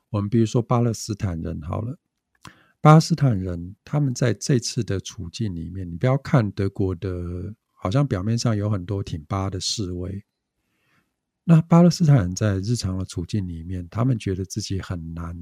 [0.10, 1.98] 我们比如说巴勒斯坦人好了，
[2.80, 10.24] 巴勒斯坦人他们在这次的处境里面，你不要看德国的，好像表面上有很多挺巴的示威，
[11.44, 15.36] 那巴勒斯坦人在日常的处境里面，他们觉得自己很难，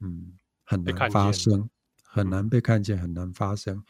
[0.00, 0.32] 嗯，
[0.64, 1.70] 很难发声，
[2.02, 3.84] 很难被看见，很难发声。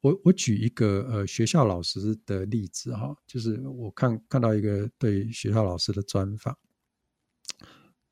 [0.00, 6.56] 我我举一个呃学校老师的例子哈，就是我看看到一个对学校老师的专访，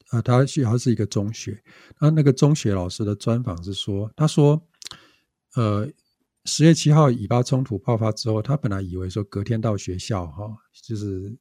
[0.09, 1.63] 啊，他学校是一个中学，
[2.01, 4.61] 那那个中学老师的专访是说，他说，
[5.55, 5.89] 呃，
[6.45, 11.39] 十月七号以巴冲突爆发之后，他本来以为说隔天到学校哈，就是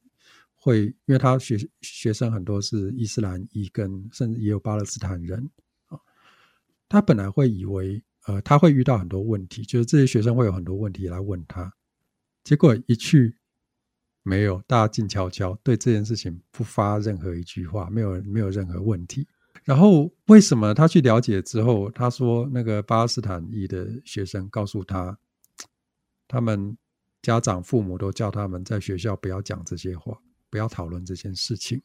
[0.54, 5.50] 会，因为他学学生很多是伊斯兰裔跟甚至也有巴勒斯坦人
[5.86, 5.98] 啊，
[6.88, 8.00] 他本来会以为。
[8.26, 11.72] 呃，他会遇到很多问题，就是这些学生会有很多问题来问他，
[12.42, 13.36] 结果一去
[14.24, 19.28] 没有，大家静悄悄，对这件事情不发任何一句话，没有没有任何问题。
[19.64, 25.16] 然后为什么他去了解之后，他说那个巴勒斯坦裔的学生告诉他，
[26.26, 26.76] 他们
[27.22, 30.20] 家长父母都叫他们在学校不要讲这些话，
[30.50, 31.80] 不要讨论这件事情。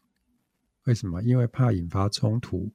[0.85, 1.21] 为什么？
[1.21, 2.71] 因为怕引发冲突。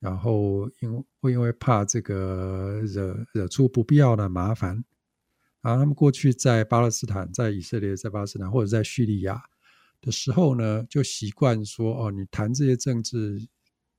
[0.00, 4.82] 然后因为会因为怕这个惹惹出不必要的麻烦，
[5.60, 9.42] 然后他们过去在巴勒斯坦、在以色列、在巴勒斯坦或者在叙利亚
[10.00, 13.46] 的时候呢，就习惯说：“哦，你谈这些政治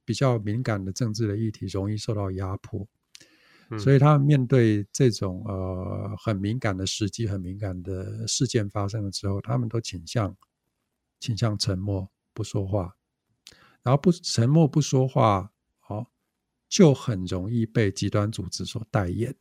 [0.03, 2.87] 比较敏感的政治的议题，容易受到压迫。
[3.69, 10.35] 嗯”所以他们面对这种呃很敏感的时机、很敏感的事件发生了之后，他们都倾向
[11.19, 12.95] 倾向沉默不说话，
[13.83, 15.50] 然后不沉默不说话。
[16.71, 19.35] 就很容易被极端组织所代言，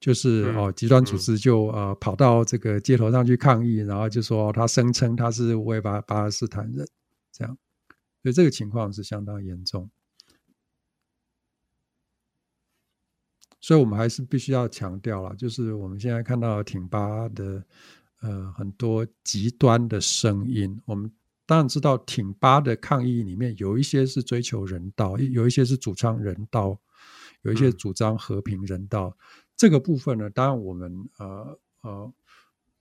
[0.00, 6.88] 就是哦，极端组织就呃跑到这个街头上去抗议，然后就说他声称他是为巴巴勒斯坦人，
[7.30, 7.58] 这样，
[8.22, 9.90] 所以这个情况是相当严重。
[13.60, 17.62] 所以我们还是必须要强调了，就是我们现在看到挺巴的
[18.22, 21.12] 呃很多极端的声音，我们。
[21.50, 26.78] 当然知道，挺巴的抗议里面有一些是追求人道，有一些是主张人道，
[27.42, 29.08] 有一些主张和平人道。
[29.08, 29.18] 嗯、
[29.56, 32.14] 这个部分呢，当然我们呃呃，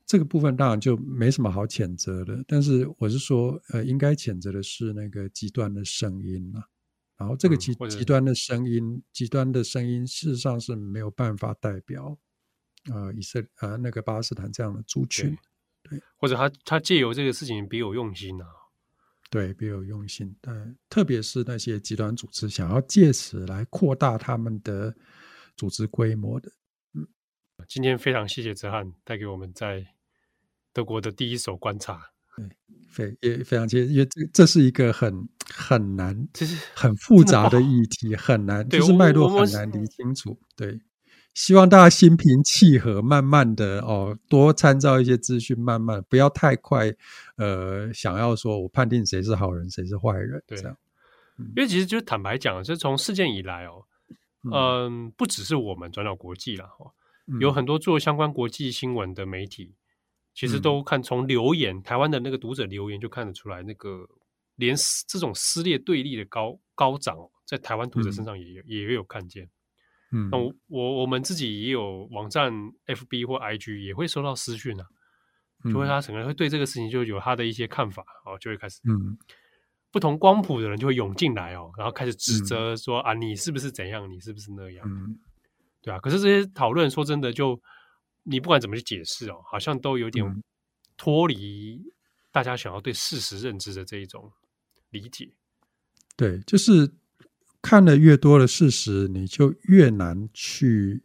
[0.06, 2.44] 这个部分当然就没什么好谴责的。
[2.48, 6.62] 但是我是说，呃，应该谴责的是那个极端的声音啊。
[7.18, 12.16] 然后这个极极端的声音，极端的声音，事实上是没有办法代表
[12.94, 15.36] 呃以色列呃那个巴勒斯坦这样的族群。
[15.82, 18.46] 对，或者他他借由这个事情别有用心啊。
[19.30, 24.96] 对，别有用心，但特别是那些极端组织想要借此来扩大他们的
[25.56, 26.52] 组织规模的。
[26.94, 27.08] 嗯，
[27.68, 29.86] 今天非常谢谢哲瀚带给我们在
[30.74, 32.02] 德国的第一手观察。
[32.36, 32.50] 对，
[32.90, 35.14] 非也非常谢谢，因为这这是一个很
[35.54, 40.40] 很难，其实很复杂的议题，很难，就是脉络很难理清楚。
[40.56, 40.80] 对。
[41.40, 46.94] 希望大家心平气和，慢慢的哦，多参照一些资讯，慢慢不要太快，
[47.38, 50.58] 呃，想要说我判定谁是好人，谁是坏人，对。
[50.58, 50.78] 这样。
[51.56, 53.86] 因为其实就坦白讲，就是从事件以来哦，
[54.44, 56.92] 嗯、呃，不只是我们转到国际了哈，
[57.40, 59.74] 有很多做相关国际新闻的媒体，
[60.36, 64.06] 其实都看从留言，台湾的那个读者留言就看得出来，那个
[64.58, 64.76] 连
[65.08, 69.50] 这种撕裂对立的高高涨，在台湾读者身上也有、嗯、也有看见。
[70.12, 72.52] 嗯，那我我我们自己也有网站
[72.88, 74.88] FB 或 IG 也会收到私讯啊，
[75.66, 79.18] 就会他整个人会对这个事情就有他的一些看法哦，就会开始嗯，
[79.92, 85.20] 不同光谱的人就会涌进来哦，然后开始指责说、嗯、啊，你是不是怎样，你是不是那样，嗯，
[85.82, 86.00] 对啊。
[86.00, 87.62] 可是这些讨论说真的，就
[88.24, 90.44] 你不管怎么去解释哦，好像都有点
[90.98, 91.84] 脱离
[92.32, 94.32] 大家想要对事实认知的这一种
[94.90, 95.30] 理解，
[96.18, 96.92] 对，就是。
[97.62, 101.04] 看的越多的事实，你就越难去，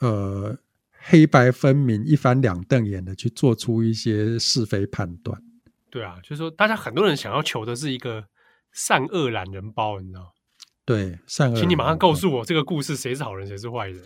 [0.00, 0.58] 呃，
[0.90, 5.42] 黑白分明、一翻两瞪眼的去做出一些是非判断。
[5.90, 8.24] 对啊，就是说，大家很多人想要求的是一个
[8.72, 10.32] 善恶懒人包，你知道？
[10.86, 11.56] 对，善恶。
[11.60, 14.02] 请你马上告诉我这个故事谁是好人，谁是坏人？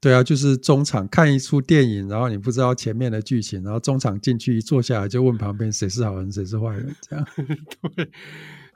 [0.00, 7.24] 对啊，就是中场看一出电影，然后你不知道前面的剧情，然后中场进去一坐下来就问旁边谁是好人，谁是坏人，这样。
[7.94, 8.10] 对，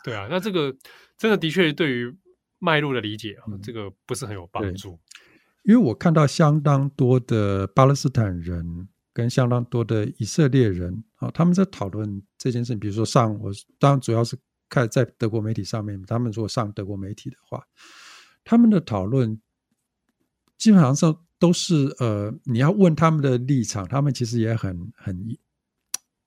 [0.04, 0.72] 对啊，那这个
[1.18, 2.16] 真的的确对于。
[2.58, 4.98] 脉络的理解啊，这个不是很有帮助。
[5.64, 12.74] 因为我看到相当多的巴勒斯坦人跟相当多的以色列人啊，他们在讨论这件事。
[12.74, 14.38] 比如说上，我当然主要是
[14.68, 17.62] 看在德国媒体上面，他们如果上德国媒体的话，
[18.44, 19.38] 他们的讨论
[20.56, 21.06] 基本上是
[21.38, 25.36] 都是呃，你要问他们的立场，他们其实也很很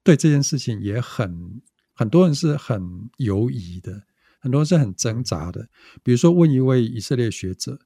[0.03, 1.61] 对这件事情也很
[1.93, 4.03] 很多人是很犹疑的。
[4.41, 5.69] 很多人是很挣扎的，
[6.03, 7.79] 比如说问一位以色列学者，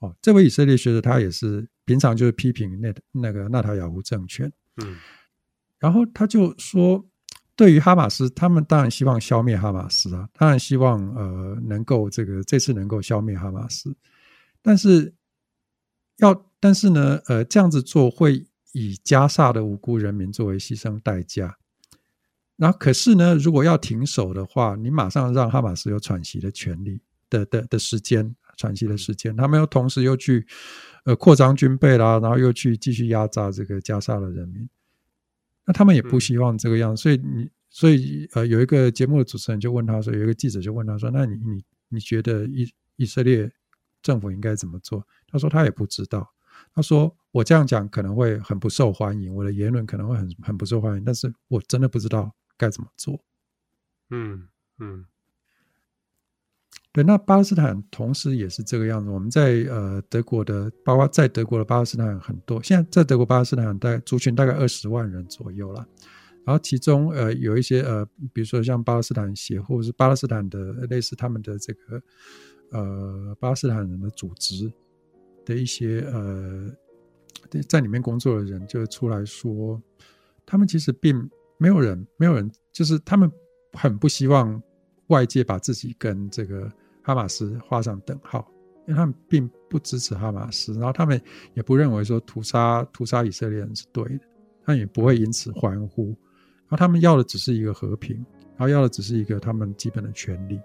[0.00, 4.52] 哦，这位以色列学者他也是平常就是批评那那个纳塔雅胡政权，
[4.82, 4.96] 嗯，
[5.78, 7.06] 然后他就说，
[7.54, 13.96] 对于哈马斯，他们当然希望消灭哈马斯啊，当然希望呃能够这个这次能够消灭哈马斯，
[14.60, 15.14] 但是
[16.16, 21.56] 要但是呢，呃，这样子做会以加萨的无辜人民作为牺牲代价。
[22.58, 27.00] 然后，可是呢，如果要停手的话，你马上让哈马斯有喘息的权利
[27.30, 29.34] 的的的时间，喘息的时间。
[29.36, 30.44] 他们又同时又去
[31.04, 34.68] 呃扩张军备啦，然后又去继续压榨这个加沙的人民。
[35.64, 43.48] 那他们也不希望这个样，所以你所以呃有一个节目的主持人就问他说，有一个记者就问他说，那你你你觉得以以色列
[44.02, 45.06] 政府应该怎么做？
[45.28, 46.28] 他说他也不知道。
[46.74, 52.34] 他说我这样讲可能会很不受欢迎，我的言论可能会很很不受欢迎，但是我真的不知道。
[52.58, 53.24] 该怎么做？
[54.10, 54.48] 嗯
[54.78, 55.04] 嗯，
[56.92, 57.04] 对。
[57.04, 59.10] 那巴勒斯坦同时也是这个样子。
[59.10, 62.62] 我们在呃德国的，包括在德国的巴勒斯坦很多。
[62.62, 65.86] 现在在德国巴勒斯坦大概族群大概二十万人左右了。
[66.44, 72.02] 然后其中呃有一些呃，比如说像巴勒斯坦协或者是巴勒斯坦的类似他们的这个
[72.70, 74.72] 呃巴勒斯坦人的组织
[75.44, 76.70] 的一些呃
[77.68, 79.80] 在里面工作的人就出来说，
[80.46, 81.30] 他们其实并。
[81.58, 83.30] 没有人，没有人，就是他们
[83.72, 84.60] 很不希望
[85.08, 88.50] 外界把自己跟这个哈马斯画上等号，
[88.86, 91.20] 因为他们并不支持哈马斯，然后他们
[91.54, 94.20] 也不认为说屠杀屠杀以色列人是对的，
[94.64, 98.16] 他也不会因此欢呼，然后他们要的只是一个和平，
[98.56, 100.60] 然后要的只是一个他们基本的权利，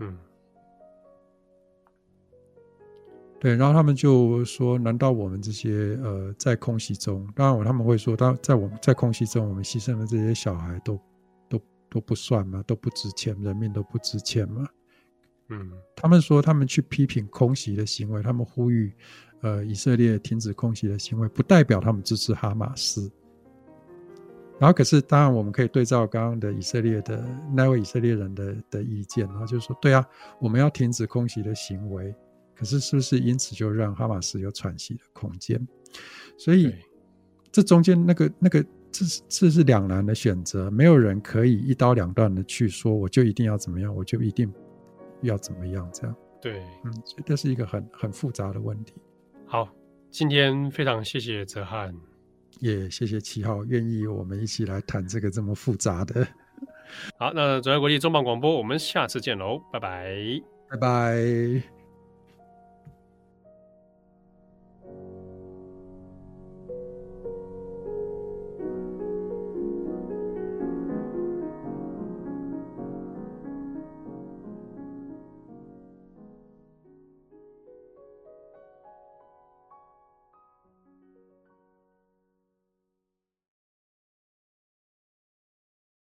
[0.00, 0.18] 嗯。
[3.40, 11.00] 对，然后他们就说：“难道我们这些呃，在空袭中，当然他们会说，当在我们在空袭中，我们牺牲的这些小孩都
[11.48, 12.64] 都都不算吗？
[12.66, 14.66] 都不值钱，人命都不值钱吗？”
[15.50, 18.92] 嗯，他们说他们去批评空袭的行为，他们呼吁
[19.42, 23.08] 呃以色列停止空袭的行为，不代表他们支持哈马斯。
[24.58, 27.24] 然后，可是当然我们可以对照刚刚的以色列的
[27.54, 30.04] 那位以色列人的的意见，然后就说：“对啊，
[30.40, 32.12] 我们要停止空袭的行为。”
[32.58, 35.64] 可是，是不是因此就让哈马斯有喘息的空间？
[36.36, 36.74] 所以，
[37.52, 40.68] 这中间那个那个，这是这是两难的选择。
[40.68, 44.52] 没有人可以一刀两断的去说，我就一定要怎么样，我就一定
[45.22, 45.88] 要怎么样。
[45.92, 48.94] 这样，对，嗯，所以这是一个很很复杂的问题。
[49.46, 49.68] 好，
[50.10, 51.94] 今天非常谢谢哲瀚，
[52.58, 56.26] 也谢谢七号愿意我们一起来谈这个这么复杂的。
[57.18, 60.16] 好，那转角国际重磅广播，我们下次见喽，拜拜，
[60.70, 61.77] 拜拜。